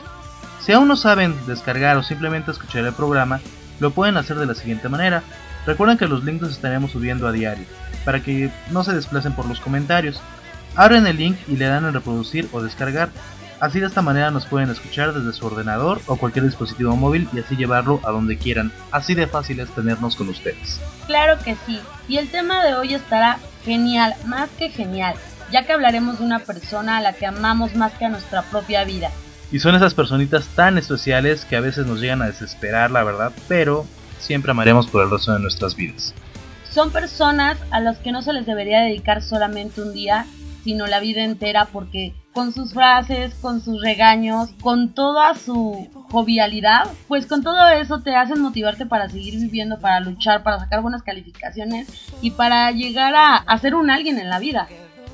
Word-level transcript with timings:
Si 0.59 0.71
aún 0.71 0.87
no 0.87 0.95
saben 0.95 1.35
descargar 1.45 1.97
o 1.97 2.03
simplemente 2.03 2.51
escuchar 2.51 2.85
el 2.85 2.93
programa, 2.93 3.41
lo 3.79 3.91
pueden 3.91 4.17
hacer 4.17 4.37
de 4.37 4.45
la 4.45 4.55
siguiente 4.55 4.89
manera. 4.89 5.23
Recuerden 5.65 5.97
que 5.97 6.07
los 6.07 6.23
links 6.23 6.41
los 6.41 6.51
estaremos 6.51 6.91
subiendo 6.91 7.27
a 7.27 7.31
diario, 7.31 7.65
para 8.05 8.21
que 8.21 8.51
no 8.71 8.83
se 8.83 8.93
desplacen 8.93 9.33
por 9.33 9.45
los 9.45 9.59
comentarios. 9.59 10.21
Abren 10.75 11.05
el 11.05 11.17
link 11.17 11.37
y 11.47 11.57
le 11.57 11.65
dan 11.65 11.85
en 11.85 11.93
reproducir 11.93 12.49
o 12.51 12.61
descargar 12.61 13.09
Así 13.63 13.79
de 13.79 13.87
esta 13.87 14.01
manera 14.01 14.29
nos 14.29 14.45
pueden 14.45 14.69
escuchar 14.69 15.13
desde 15.13 15.31
su 15.31 15.45
ordenador 15.45 16.01
o 16.07 16.17
cualquier 16.17 16.43
dispositivo 16.43 16.97
móvil 16.97 17.29
y 17.31 17.39
así 17.39 17.55
llevarlo 17.55 18.01
a 18.03 18.11
donde 18.11 18.37
quieran. 18.37 18.73
Así 18.91 19.15
de 19.15 19.25
fácil 19.25 19.61
es 19.61 19.69
tenernos 19.69 20.17
con 20.17 20.27
ustedes. 20.27 20.81
Claro 21.07 21.41
que 21.41 21.55
sí. 21.65 21.79
Y 22.09 22.17
el 22.17 22.27
tema 22.27 22.61
de 22.61 22.73
hoy 22.75 22.93
estará 22.93 23.39
genial, 23.63 24.15
más 24.25 24.49
que 24.59 24.69
genial, 24.69 25.15
ya 25.53 25.63
que 25.63 25.71
hablaremos 25.71 26.17
de 26.17 26.25
una 26.25 26.39
persona 26.39 26.97
a 26.97 27.01
la 27.01 27.13
que 27.13 27.27
amamos 27.27 27.75
más 27.75 27.93
que 27.93 28.05
a 28.05 28.09
nuestra 28.09 28.41
propia 28.41 28.83
vida. 28.83 29.11
Y 29.51 29.59
son 29.59 29.75
esas 29.75 29.93
personitas 29.93 30.47
tan 30.55 30.79
especiales 30.79 31.45
que 31.45 31.55
a 31.55 31.61
veces 31.61 31.85
nos 31.85 32.01
llegan 32.01 32.23
a 32.23 32.25
desesperar, 32.25 32.89
la 32.89 33.03
verdad, 33.03 33.31
pero 33.47 33.85
siempre 34.17 34.49
amaremos 34.49 34.87
por 34.87 35.03
el 35.03 35.11
resto 35.11 35.31
de 35.31 35.39
nuestras 35.39 35.75
vidas. 35.75 36.15
Son 36.71 36.91
personas 36.91 37.59
a 37.69 37.79
las 37.79 37.99
que 37.99 38.11
no 38.11 38.23
se 38.23 38.33
les 38.33 38.47
debería 38.47 38.81
dedicar 38.81 39.21
solamente 39.21 39.79
un 39.83 39.93
día, 39.93 40.25
sino 40.63 40.87
la 40.87 40.99
vida 40.99 41.23
entera 41.23 41.65
porque 41.65 42.15
con 42.33 42.51
sus 42.51 42.73
frases, 42.73 43.35
con 43.35 43.61
sus 43.61 43.79
regaños, 43.79 44.49
con 44.59 44.95
toda 44.95 45.35
su 45.35 45.87
jovialidad, 46.09 46.89
pues 47.07 47.27
con 47.27 47.43
todo 47.43 47.69
eso 47.69 47.99
te 47.99 48.15
hacen 48.15 48.41
motivarte 48.41 48.87
para 48.87 49.07
seguir 49.07 49.35
viviendo, 49.35 49.79
para 49.79 49.99
luchar, 49.99 50.41
para 50.41 50.57
sacar 50.57 50.81
buenas 50.81 51.03
calificaciones 51.03 51.87
y 52.23 52.31
para 52.31 52.71
llegar 52.71 53.13
a, 53.13 53.35
a 53.35 53.57
ser 53.59 53.75
un 53.75 53.91
alguien 53.91 54.17
en 54.17 54.29
la 54.29 54.39
vida. 54.39 54.67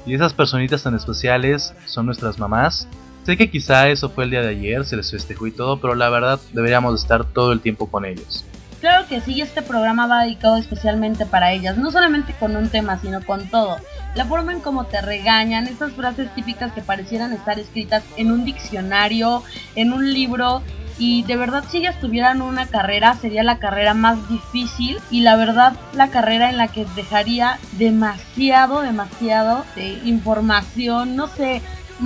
Y 0.05 0.15
esas 0.15 0.33
personitas 0.33 0.83
tan 0.83 0.95
especiales 0.95 1.73
son 1.85 2.05
nuestras 2.05 2.39
mamás. 2.39 2.87
Sé 3.25 3.37
que 3.37 3.49
quizá 3.49 3.89
eso 3.89 4.09
fue 4.09 4.23
el 4.23 4.31
día 4.31 4.41
de 4.41 4.49
ayer, 4.49 4.85
se 4.85 4.95
les 4.95 5.11
festejó 5.11 5.47
y 5.47 5.51
todo, 5.51 5.79
pero 5.79 5.93
la 5.93 6.09
verdad 6.09 6.39
deberíamos 6.53 7.01
estar 7.01 7.25
todo 7.25 7.51
el 7.51 7.59
tiempo 7.59 7.89
con 7.89 8.05
ellos. 8.05 8.45
Claro 8.79 9.05
que 9.07 9.19
sí, 9.19 9.41
este 9.41 9.61
programa 9.61 10.07
va 10.07 10.23
dedicado 10.23 10.55
especialmente 10.55 11.25
para 11.25 11.51
ellas, 11.51 11.77
no 11.77 11.91
solamente 11.91 12.33
con 12.39 12.55
un 12.55 12.69
tema, 12.69 12.97
sino 12.99 13.23
con 13.25 13.49
todo. 13.49 13.77
La 14.15 14.25
forma 14.25 14.53
en 14.53 14.61
cómo 14.61 14.85
te 14.85 15.01
regañan, 15.01 15.67
esas 15.67 15.91
frases 15.91 16.33
típicas 16.33 16.71
que 16.71 16.81
parecieran 16.81 17.33
estar 17.33 17.59
escritas 17.59 18.03
en 18.15 18.31
un 18.31 18.45
diccionario, 18.45 19.43
en 19.75 19.91
un 19.91 20.13
libro, 20.13 20.63
y 20.99 21.23
de 21.23 21.37
verdad 21.37 21.63
si 21.69 21.77
ellas 21.77 21.99
tuvieran 21.99 22.41
una 22.41 22.67
carrera 22.67 23.15
sería 23.15 23.41
la 23.41 23.57
carrera 23.57 23.93
más 23.93 24.29
difícil 24.29 24.99
y 25.09 25.21
la 25.21 25.37
verdad 25.37 25.73
la 25.93 26.09
carrera 26.09 26.49
en 26.49 26.57
la 26.57 26.67
que 26.67 26.85
dejaría 26.95 27.57
demasiado, 27.71 28.81
demasiado 28.81 29.65
de 29.75 29.93
información, 30.03 31.15
no 31.15 31.27
sé, 31.27 31.61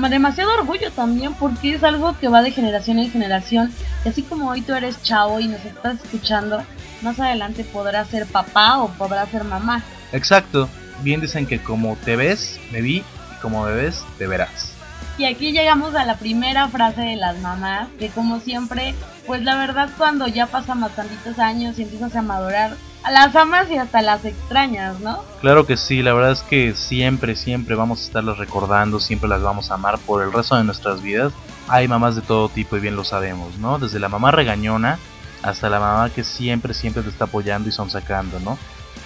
demasiado 0.10 0.54
orgullo 0.54 0.92
también 0.92 1.34
porque 1.34 1.74
es 1.74 1.84
algo 1.84 2.18
que 2.20 2.28
va 2.28 2.44
de 2.44 2.52
generación 2.52 3.00
en 3.00 3.12
generación 3.12 3.74
y 4.06 4.10
así 4.10 4.22
como 4.22 4.50
hoy 4.50 4.62
tú 4.62 4.74
eres 4.74 5.02
chavo 5.02 5.40
y 5.40 5.48
nos 5.48 5.66
estás 5.66 5.96
escuchando, 6.04 6.64
más 7.02 7.20
adelante 7.20 7.64
podrás 7.64 8.08
ser 8.10 8.28
papá 8.28 8.80
o 8.80 8.90
podrás 8.90 9.30
ser 9.30 9.44
mamá. 9.44 9.84
Exacto, 10.12 10.70
bien 11.02 11.20
dicen 11.20 11.48
que 11.48 11.62
como 11.62 11.96
te 11.98 12.16
ves, 12.16 12.60
me 12.72 12.82
vi 12.82 12.98
y 12.98 13.42
como 13.42 13.66
me 13.66 13.74
ves, 13.74 14.04
te 14.20 14.28
verás. 14.28 14.73
Y 15.18 15.26
aquí 15.26 15.52
llegamos 15.52 15.94
a 15.94 16.06
la 16.06 16.16
primera 16.16 16.68
frase 16.70 17.02
de 17.02 17.16
las 17.16 17.38
mamás, 17.40 17.88
que 18.00 18.10
como 18.10 18.40
siempre, 18.40 18.96
pues 19.28 19.44
la 19.44 19.56
verdad 19.56 19.90
cuando 19.98 20.28
ya 20.28 20.48
pasan 20.48 20.82
bastantitos 20.82 21.38
años 21.38 21.78
y 21.78 21.84
empiezas 21.84 22.16
a 22.16 22.24
madurar, 22.24 22.76
a 23.04 23.12
las 23.12 23.36
amas 23.36 23.70
y 23.70 23.78
hasta 23.78 24.02
las 24.02 24.26
extrañas, 24.26 25.00
¿no? 25.02 25.20
Claro 25.42 25.68
que 25.68 25.78
sí, 25.78 26.02
la 26.02 26.14
verdad 26.14 26.32
es 26.32 26.42
que 26.42 26.74
siempre, 26.74 27.36
siempre 27.36 27.76
vamos 27.76 28.00
a 28.00 28.06
estarlas 28.06 28.38
recordando, 28.40 29.00
siempre 29.00 29.30
las 29.30 29.42
vamos 29.42 29.70
a 29.70 29.76
amar 29.76 30.00
por 30.00 30.24
el 30.24 30.34
resto 30.34 30.56
de 30.56 30.64
nuestras 30.64 31.02
vidas. 31.02 31.32
Hay 31.68 31.88
mamás 31.88 32.16
de 32.16 32.22
todo 32.22 32.50
tipo 32.50 32.76
y 32.78 32.80
bien 32.80 32.96
lo 32.96 33.04
sabemos, 33.04 33.58
¿no? 33.58 33.78
Desde 33.78 34.00
la 34.00 34.10
mamá 34.10 34.32
regañona 34.32 34.98
hasta 35.44 35.70
la 35.70 35.80
mamá 35.80 36.10
que 36.10 36.24
siempre, 36.24 36.74
siempre 36.74 37.04
te 37.04 37.10
está 37.10 37.26
apoyando 37.26 37.70
y 37.70 37.72
son 37.72 37.90
sacando, 37.90 38.40
¿no? 38.40 38.58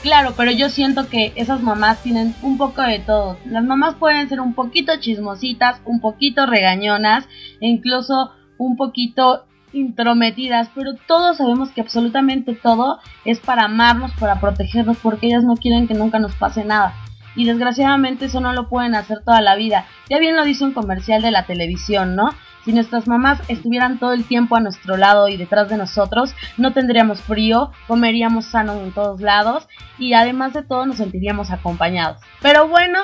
Claro, 0.01 0.35
pero 0.37 0.51
yo 0.51 0.69
siento 0.69 1.09
que 1.09 1.33
esas 1.35 1.61
mamás 1.61 2.01
tienen 2.03 2.35
un 2.41 2.57
poco 2.57 2.81
de 2.81 2.99
todo. 2.99 3.37
Las 3.45 3.63
mamás 3.63 3.95
pueden 3.95 4.29
ser 4.29 4.39
un 4.39 4.53
poquito 4.53 4.93
chismositas, 4.99 5.81
un 5.85 5.99
poquito 5.99 6.45
regañonas, 6.45 7.25
e 7.59 7.67
incluso 7.67 8.31
un 8.57 8.77
poquito 8.77 9.45
intrometidas, 9.73 10.69
pero 10.73 10.93
todos 11.07 11.37
sabemos 11.37 11.71
que 11.71 11.81
absolutamente 11.81 12.53
todo 12.53 12.99
es 13.25 13.39
para 13.39 13.65
amarnos, 13.65 14.11
para 14.19 14.39
protegernos, 14.39 14.97
porque 14.97 15.27
ellas 15.27 15.43
no 15.43 15.55
quieren 15.55 15.87
que 15.87 15.93
nunca 15.93 16.19
nos 16.19 16.35
pase 16.35 16.63
nada. 16.63 16.93
Y 17.35 17.45
desgraciadamente 17.45 18.25
eso 18.25 18.39
no 18.39 18.53
lo 18.53 18.69
pueden 18.69 18.95
hacer 18.95 19.19
toda 19.23 19.41
la 19.41 19.55
vida. 19.55 19.85
Ya 20.09 20.19
bien 20.19 20.35
lo 20.35 20.43
dice 20.43 20.63
un 20.63 20.73
comercial 20.73 21.21
de 21.21 21.31
la 21.31 21.45
televisión, 21.45 22.15
¿no? 22.15 22.29
Si 22.67 22.73
nuestras 22.73 23.07
mamás 23.07 23.39
estuvieran 23.47 23.97
todo 23.97 24.11
el 24.11 24.25
tiempo 24.25 24.57
a 24.57 24.59
nuestro 24.59 24.97
lado 24.97 25.29
y 25.29 25.37
detrás 25.37 25.69
de 25.69 25.77
nosotros, 25.77 26.35
no 26.57 26.73
tendríamos 26.73 27.21
frío, 27.21 27.71
comeríamos 27.87 28.47
sano 28.47 28.73
en 28.73 28.91
todos 28.91 29.21
lados 29.21 29.69
y 29.97 30.15
además 30.15 30.51
de 30.51 30.63
todo 30.63 30.85
nos 30.85 30.97
sentiríamos 30.97 31.49
acompañados. 31.51 32.21
Pero 32.41 32.67
bueno, 32.67 32.99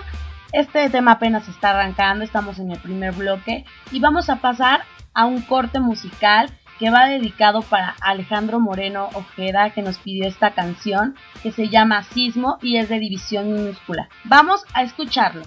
este 0.52 0.90
tema 0.90 1.14
apenas 1.14 1.48
está 1.48 1.70
arrancando, 1.70 2.26
estamos 2.26 2.60
en 2.60 2.72
el 2.72 2.80
primer 2.80 3.14
bloque 3.14 3.64
y 3.90 4.02
vamos 4.02 4.30
a 4.30 4.42
pasar 4.42 4.82
a 5.14 5.24
un 5.24 5.42
corte 5.42 5.80
musical 5.80 6.50
que 6.78 6.90
va 6.90 7.08
dedicado 7.08 7.62
para 7.62 7.96
Alejandro 8.02 8.60
Moreno 8.60 9.12
Ojeda 9.14 9.70
que 9.70 9.82
nos 9.82 9.98
pidió 9.98 10.28
esta 10.28 10.54
canción 10.54 11.16
que 11.42 11.54
se 11.54 11.70
llama 11.70 12.04
Sismo 12.04 12.58
y 12.62 12.76
es 12.76 12.90
de 12.90 13.00
división 13.00 13.54
minúscula. 13.54 14.10
Vamos 14.26 14.66
a 14.74 14.84
escucharlo. 14.84 15.44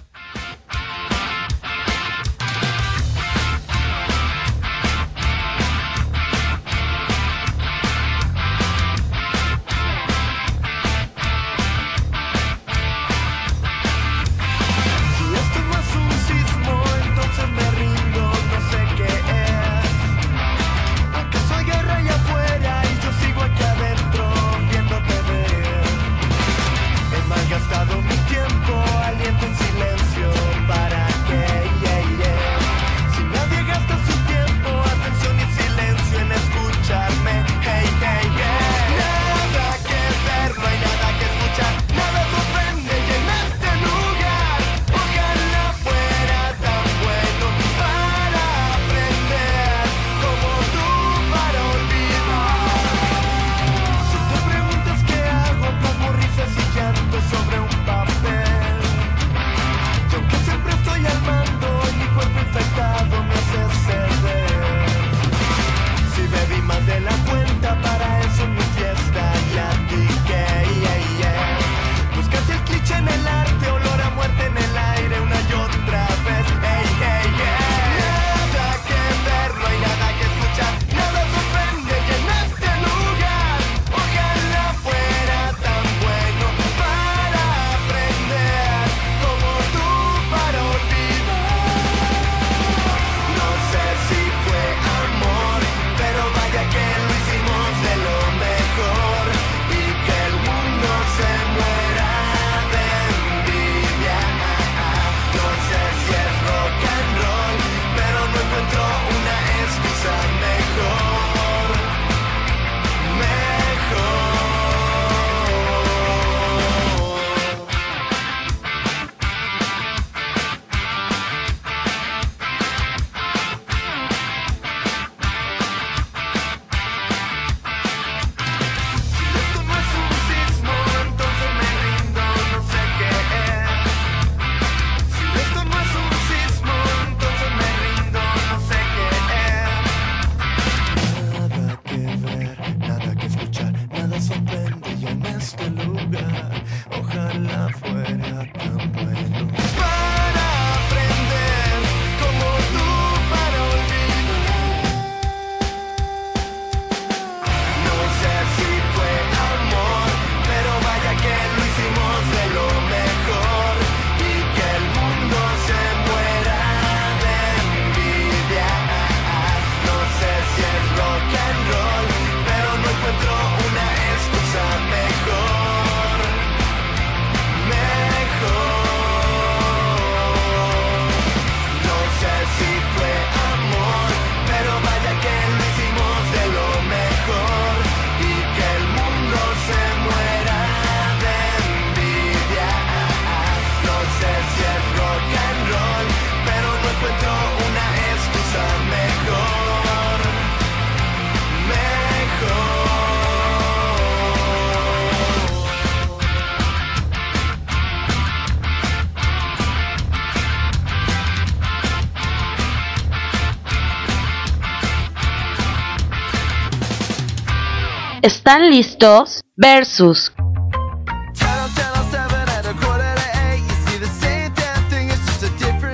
¿Están 218.27 218.69
listos? 218.69 219.39
Versus. 219.55 220.33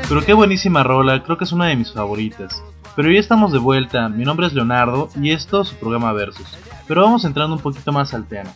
Pero 0.10 0.26
qué 0.26 0.34
buenísima 0.34 0.82
rola, 0.82 1.22
creo 1.22 1.38
que 1.38 1.44
es 1.44 1.52
una 1.52 1.68
de 1.68 1.76
mis 1.76 1.94
favoritas. 1.94 2.64
Pero 2.96 3.12
ya 3.12 3.20
estamos 3.20 3.52
de 3.52 3.60
vuelta, 3.60 4.10
mi 4.10 4.24
nombre 4.24 4.48
es 4.48 4.54
Leonardo 4.54 5.10
y 5.22 5.30
esto 5.30 5.62
es 5.62 5.68
su 5.68 5.76
programa 5.76 6.12
Versus. 6.12 6.48
Pero 6.88 7.04
vamos 7.04 7.24
entrando 7.24 7.56
un 7.56 7.62
poquito 7.62 7.92
más 7.92 8.16
al 8.16 8.28
tema. 8.28 8.50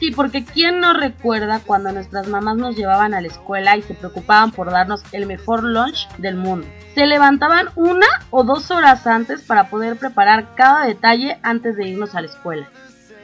Sí, 0.00 0.10
porque 0.10 0.44
¿quién 0.44 0.80
no 0.80 0.92
recuerda 0.92 1.60
cuando 1.64 1.92
nuestras 1.92 2.26
mamás 2.26 2.56
nos 2.56 2.74
llevaban 2.74 3.14
a 3.14 3.20
la 3.20 3.28
escuela 3.28 3.76
y 3.76 3.82
se 3.82 3.94
preocupaban 3.94 4.50
por 4.50 4.72
darnos 4.72 5.04
el 5.12 5.26
mejor 5.26 5.62
lunch 5.62 6.08
del 6.18 6.34
mundo? 6.34 6.66
Se 6.96 7.06
levantaban 7.06 7.68
una 7.76 8.08
o 8.30 8.42
dos 8.42 8.72
horas 8.72 9.06
antes 9.06 9.42
para 9.42 9.70
poder 9.70 9.94
preparar 9.96 10.56
cada 10.56 10.84
detalle 10.84 11.38
antes 11.44 11.76
de 11.76 11.90
irnos 11.90 12.16
a 12.16 12.22
la 12.22 12.26
escuela. 12.26 12.68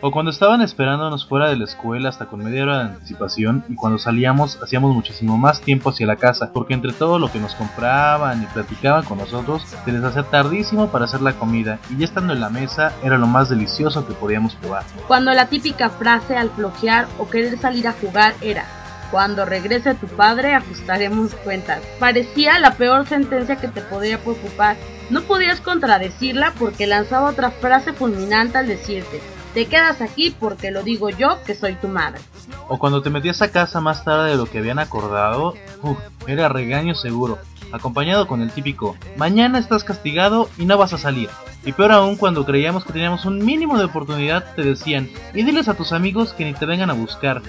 O 0.02 0.10
cuando 0.10 0.30
estaban 0.30 0.60
esperándonos 0.60 1.26
fuera 1.26 1.48
de 1.48 1.56
la 1.56 1.64
escuela 1.64 2.10
hasta 2.10 2.26
con 2.26 2.44
media 2.44 2.64
hora 2.64 2.78
de 2.78 2.84
anticipación 2.84 3.64
y 3.68 3.74
cuando 3.76 3.98
salíamos 3.98 4.62
hacíamos 4.62 4.94
muchísimo 4.94 5.38
más 5.38 5.62
tiempo 5.62 5.88
hacia 5.88 6.06
la 6.06 6.16
casa 6.16 6.52
porque 6.52 6.74
entre 6.74 6.92
todo 6.92 7.18
lo 7.18 7.32
que 7.32 7.40
nos 7.40 7.54
compraban 7.54 8.42
y 8.42 8.46
platicaban 8.46 9.04
con 9.04 9.16
nosotros 9.18 9.62
se 9.84 9.92
les 9.92 10.04
hacía 10.04 10.24
tardísimo 10.24 10.88
para 10.88 11.06
hacer 11.06 11.22
la 11.22 11.32
comida 11.32 11.78
y 11.88 11.96
ya 11.96 12.04
estando 12.04 12.34
en 12.34 12.40
la 12.40 12.50
mesa 12.50 12.92
era 13.02 13.16
lo 13.16 13.26
más 13.26 13.48
delicioso 13.48 14.06
que 14.06 14.12
podíamos 14.12 14.54
probar. 14.56 14.84
Cuando 15.08 15.32
la 15.32 15.46
típica 15.46 15.88
frase 15.88 16.36
al 16.36 16.50
flojear 16.50 17.06
o 17.18 17.30
querer 17.30 17.58
salir 17.58 17.88
a 17.88 17.92
jugar 17.92 18.34
era 18.42 18.66
cuando 19.10 19.46
regrese 19.46 19.94
tu 19.94 20.08
padre 20.08 20.54
ajustaremos 20.54 21.34
cuentas. 21.36 21.80
Parecía 21.98 22.58
la 22.58 22.72
peor 22.72 23.06
sentencia 23.06 23.56
que 23.56 23.68
te 23.68 23.80
podría 23.80 24.18
preocupar. 24.18 24.76
No 25.08 25.22
podías 25.22 25.60
contradecirla 25.60 26.52
porque 26.58 26.86
lanzaba 26.86 27.30
otra 27.30 27.50
frase 27.50 27.92
fulminante 27.92 28.58
al 28.58 28.66
decirte 28.66 29.20
te 29.56 29.64
quedas 29.64 30.02
aquí 30.02 30.36
porque 30.38 30.70
lo 30.70 30.82
digo 30.82 31.08
yo 31.08 31.42
que 31.46 31.54
soy 31.54 31.76
tu 31.76 31.88
madre. 31.88 32.20
O 32.68 32.78
cuando 32.78 33.00
te 33.00 33.08
metías 33.08 33.40
a 33.40 33.50
casa 33.50 33.80
más 33.80 34.04
tarde 34.04 34.32
de 34.32 34.36
lo 34.36 34.44
que 34.44 34.58
habían 34.58 34.78
acordado, 34.78 35.54
uff, 35.80 35.96
era 36.26 36.50
regaño 36.50 36.94
seguro, 36.94 37.38
acompañado 37.72 38.26
con 38.26 38.42
el 38.42 38.50
típico, 38.50 38.98
mañana 39.16 39.58
estás 39.58 39.82
castigado 39.82 40.50
y 40.58 40.66
no 40.66 40.76
vas 40.76 40.92
a 40.92 40.98
salir. 40.98 41.30
Y 41.64 41.72
peor 41.72 41.92
aún 41.92 42.16
cuando 42.16 42.44
creíamos 42.44 42.84
que 42.84 42.92
teníamos 42.92 43.24
un 43.24 43.38
mínimo 43.38 43.78
de 43.78 43.86
oportunidad 43.86 44.44
te 44.54 44.62
decían, 44.62 45.08
y 45.32 45.42
diles 45.42 45.68
a 45.68 45.74
tus 45.74 45.92
amigos 45.92 46.34
que 46.34 46.44
ni 46.44 46.52
te 46.52 46.66
vengan 46.66 46.90
a 46.90 46.92
buscar. 46.92 47.40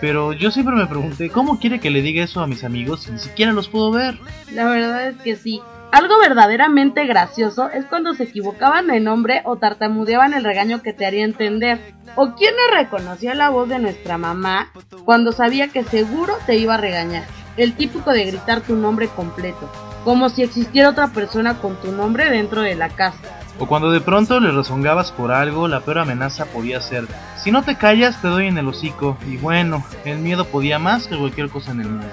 Pero 0.00 0.32
yo 0.34 0.52
siempre 0.52 0.76
me 0.76 0.86
pregunté, 0.86 1.30
¿cómo 1.30 1.58
quiere 1.58 1.80
que 1.80 1.90
le 1.90 2.00
diga 2.00 2.22
eso 2.22 2.42
a 2.42 2.46
mis 2.46 2.62
amigos 2.62 3.02
si 3.02 3.10
ni 3.10 3.18
siquiera 3.18 3.50
los 3.50 3.68
puedo 3.68 3.90
ver? 3.90 4.20
La 4.52 4.66
verdad 4.66 5.08
es 5.08 5.16
que 5.16 5.34
sí, 5.34 5.60
algo 5.92 6.18
verdaderamente 6.18 7.06
gracioso 7.06 7.70
es 7.70 7.84
cuando 7.86 8.14
se 8.14 8.24
equivocaban 8.24 8.88
de 8.88 9.00
nombre 9.00 9.42
o 9.44 9.56
tartamudeaban 9.56 10.34
el 10.34 10.44
regaño 10.44 10.82
que 10.82 10.92
te 10.92 11.06
haría 11.06 11.24
entender. 11.24 11.94
O 12.16 12.34
quien 12.34 12.54
no 12.54 12.76
reconocía 12.76 13.34
la 13.34 13.50
voz 13.50 13.68
de 13.68 13.78
nuestra 13.78 14.18
mamá 14.18 14.72
cuando 15.04 15.32
sabía 15.32 15.68
que 15.68 15.84
seguro 15.84 16.34
te 16.46 16.56
iba 16.56 16.74
a 16.74 16.78
regañar. 16.78 17.24
El 17.56 17.74
típico 17.74 18.12
de 18.12 18.24
gritar 18.24 18.60
tu 18.60 18.74
nombre 18.74 19.08
completo, 19.08 19.70
como 20.04 20.28
si 20.28 20.42
existiera 20.42 20.90
otra 20.90 21.08
persona 21.08 21.58
con 21.58 21.76
tu 21.76 21.92
nombre 21.92 22.28
dentro 22.30 22.62
de 22.62 22.74
la 22.74 22.88
casa. 22.88 23.18
O 23.58 23.66
cuando 23.66 23.90
de 23.90 24.02
pronto 24.02 24.38
le 24.40 24.50
rezongabas 24.50 25.12
por 25.12 25.32
algo, 25.32 25.66
la 25.66 25.80
peor 25.80 26.00
amenaza 26.00 26.44
podía 26.44 26.80
ser, 26.82 27.06
si 27.42 27.50
no 27.50 27.62
te 27.62 27.76
callas 27.76 28.20
te 28.20 28.28
doy 28.28 28.48
en 28.48 28.58
el 28.58 28.68
hocico. 28.68 29.16
Y 29.26 29.36
bueno, 29.38 29.84
el 30.04 30.18
miedo 30.18 30.44
podía 30.44 30.78
más 30.78 31.06
que 31.06 31.16
cualquier 31.16 31.48
cosa 31.48 31.70
en 31.70 31.80
el 31.80 31.88
mundo. 31.88 32.06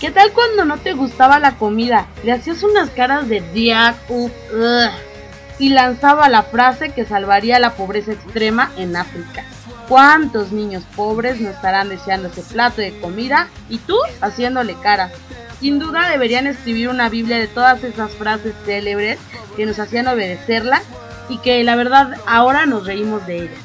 ¿Qué 0.00 0.10
tal 0.10 0.32
cuando 0.32 0.64
no 0.64 0.78
te 0.78 0.94
gustaba 0.94 1.38
la 1.38 1.56
comida? 1.56 2.06
Le 2.24 2.32
hacías 2.32 2.62
unas 2.62 2.88
caras 2.88 3.28
de 3.28 3.42
diac, 3.52 3.96
y 5.58 5.68
lanzaba 5.68 6.30
la 6.30 6.42
frase 6.42 6.88
que 6.88 7.04
salvaría 7.04 7.58
la 7.58 7.74
pobreza 7.74 8.12
extrema 8.12 8.72
en 8.78 8.96
África. 8.96 9.44
¿Cuántos 9.90 10.52
niños 10.52 10.84
pobres 10.96 11.38
no 11.38 11.50
estarán 11.50 11.90
deseando 11.90 12.28
ese 12.28 12.40
plato 12.42 12.80
de 12.80 12.98
comida 12.98 13.48
y 13.68 13.76
tú 13.76 13.96
haciéndole 14.22 14.74
caras? 14.82 15.12
Sin 15.60 15.78
duda 15.78 16.08
deberían 16.08 16.46
escribir 16.46 16.88
una 16.88 17.10
Biblia 17.10 17.38
de 17.38 17.48
todas 17.48 17.84
esas 17.84 18.12
frases 18.12 18.54
célebres 18.64 19.18
que 19.54 19.66
nos 19.66 19.78
hacían 19.78 20.08
obedecerla 20.08 20.80
y 21.28 21.36
que 21.38 21.62
la 21.62 21.76
verdad 21.76 22.16
ahora 22.26 22.64
nos 22.64 22.86
reímos 22.86 23.26
de 23.26 23.42
ellas. 23.42 23.58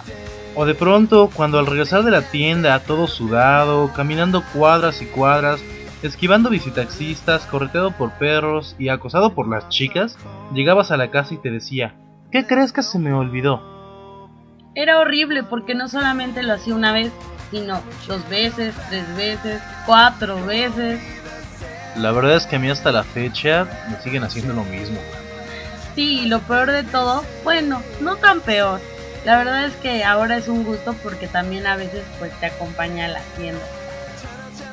O 0.54 0.66
de 0.66 0.76
pronto, 0.76 1.30
cuando 1.34 1.60
al 1.60 1.66
regresar 1.66 2.04
de 2.04 2.12
la 2.12 2.24
tienda, 2.24 2.82
todo 2.82 3.08
sudado, 3.08 3.94
caminando 3.94 4.44
cuadras 4.54 5.02
y 5.02 5.06
cuadras, 5.06 5.62
Esquivando 6.06 6.52
visitaxistas, 6.52 7.48
correteado 7.48 7.90
por 7.90 8.12
perros 8.20 8.76
y 8.78 8.90
acosado 8.90 9.34
por 9.34 9.50
las 9.50 9.70
chicas, 9.70 10.20
llegabas 10.54 10.92
a 10.92 10.98
la 10.98 11.10
casa 11.10 11.34
y 11.34 11.38
te 11.38 11.50
decía, 11.50 11.96
¿qué 12.32 12.46
crees 12.46 12.72
que 12.72 12.84
se 12.84 13.00
me 13.00 13.12
olvidó? 13.12 14.30
Era 14.76 15.00
horrible 15.00 15.42
porque 15.42 15.74
no 15.74 15.88
solamente 15.88 16.44
lo 16.44 16.54
hacía 16.54 16.76
una 16.76 16.94
vez, 16.94 17.12
sino 17.50 17.82
dos 18.08 18.30
veces, 18.30 18.76
tres 18.88 19.18
veces, 19.18 19.60
cuatro 19.88 20.46
veces. 20.46 21.00
La 21.96 22.12
verdad 22.12 22.36
es 22.36 22.46
que 22.46 22.58
a 22.58 22.60
mí 22.60 22.70
hasta 22.70 22.92
la 22.92 23.04
fecha 23.04 23.68
me 23.90 24.00
siguen 24.00 24.24
haciendo 24.26 24.54
lo 24.54 24.64
mismo. 24.64 25.00
Sí, 25.96 26.20
y 26.20 26.28
lo 26.28 26.38
peor 26.42 26.70
de 26.70 26.84
todo, 26.84 27.24
bueno, 27.44 27.82
no 28.02 28.18
tan 28.18 28.42
peor. 28.42 28.80
La 29.26 29.40
verdad 29.40 29.66
es 29.66 29.74
que 29.78 30.04
ahora 30.04 30.38
es 30.38 30.48
un 30.50 30.66
gusto 30.66 30.94
porque 31.02 31.26
también 31.26 31.66
a 31.66 31.76
veces 31.78 32.04
pues 32.20 32.32
te 32.40 32.46
acompaña 32.46 33.06
a 33.06 33.08
la 33.08 33.22
tienda. 33.40 33.66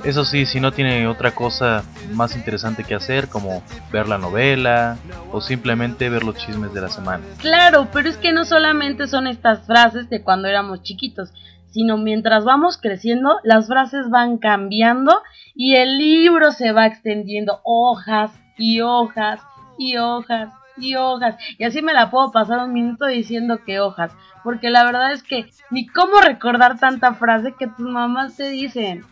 Eso 0.04 0.24
sí, 0.24 0.46
si 0.46 0.58
no 0.58 0.72
tiene 0.72 1.06
otra 1.06 1.30
cosa 1.32 1.84
más 2.12 2.34
interesante 2.34 2.82
que 2.82 2.96
hacer, 2.96 3.28
como 3.28 3.62
ver 3.92 4.08
la 4.08 4.18
novela 4.18 4.96
o 5.30 5.40
simplemente 5.40 6.10
ver 6.10 6.24
los 6.24 6.36
chismes 6.36 6.74
de 6.74 6.80
la 6.80 6.88
semana. 6.88 7.22
Claro, 7.40 7.86
pero 7.92 8.08
es 8.08 8.16
que 8.16 8.32
no 8.32 8.44
solamente 8.44 9.06
son 9.06 9.28
estas 9.28 9.64
frases 9.64 10.10
de 10.10 10.22
cuando 10.22 10.48
éramos 10.48 10.82
chiquitos, 10.82 11.32
sino 11.70 11.98
mientras 11.98 12.44
vamos 12.44 12.78
creciendo, 12.78 13.38
las 13.44 13.68
frases 13.68 14.10
van 14.10 14.38
cambiando 14.38 15.22
y 15.54 15.76
el 15.76 15.98
libro 15.98 16.50
se 16.50 16.72
va 16.72 16.86
extendiendo 16.86 17.60
hojas 17.62 18.32
y 18.58 18.80
hojas 18.80 19.40
y 19.78 19.98
hojas 19.98 20.52
y 20.76 20.96
hojas. 20.96 21.36
Y 21.58 21.64
así 21.64 21.80
me 21.80 21.94
la 21.94 22.10
puedo 22.10 22.32
pasar 22.32 22.58
un 22.58 22.72
minuto 22.72 23.06
diciendo 23.06 23.60
que 23.64 23.78
hojas. 23.78 24.12
Porque 24.42 24.70
la 24.70 24.84
verdad 24.84 25.12
es 25.12 25.22
que 25.22 25.48
ni 25.70 25.86
cómo 25.86 26.20
recordar 26.20 26.78
tanta 26.80 27.14
frase 27.14 27.54
que 27.56 27.68
tus 27.68 27.86
mamás 27.86 28.36
te 28.36 28.48
dicen 28.48 29.04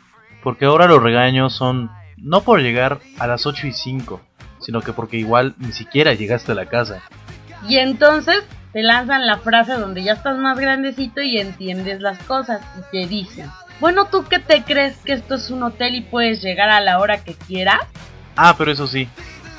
porque 0.42 0.64
ahora 0.64 0.86
los 0.86 1.02
regaños 1.02 1.54
son 1.54 1.90
no 2.16 2.42
por 2.42 2.60
llegar 2.60 3.00
a 3.18 3.26
las 3.26 3.46
8 3.46 3.66
y 3.66 3.72
5, 3.72 4.20
sino 4.60 4.80
que 4.80 4.92
porque 4.92 5.16
igual 5.16 5.54
ni 5.58 5.72
siquiera 5.72 6.14
llegaste 6.14 6.52
a 6.52 6.54
la 6.54 6.66
casa. 6.66 7.02
Y 7.68 7.78
entonces 7.78 8.42
te 8.72 8.82
lanzan 8.82 9.26
la 9.26 9.38
frase 9.38 9.72
donde 9.74 10.02
ya 10.02 10.12
estás 10.12 10.38
más 10.38 10.58
grandecito 10.58 11.20
y 11.22 11.38
entiendes 11.38 12.00
las 12.00 12.18
cosas 12.24 12.60
y 12.78 12.90
te 12.90 13.08
dicen, 13.08 13.50
bueno, 13.80 14.06
¿tú 14.06 14.24
qué 14.24 14.38
te 14.38 14.62
crees 14.62 14.98
que 14.98 15.14
esto 15.14 15.34
es 15.34 15.50
un 15.50 15.62
hotel 15.62 15.94
y 15.94 16.02
puedes 16.02 16.42
llegar 16.42 16.70
a 16.70 16.80
la 16.80 16.98
hora 16.98 17.24
que 17.24 17.34
quieras? 17.34 17.80
Ah, 18.36 18.54
pero 18.56 18.70
eso 18.70 18.86
sí, 18.86 19.08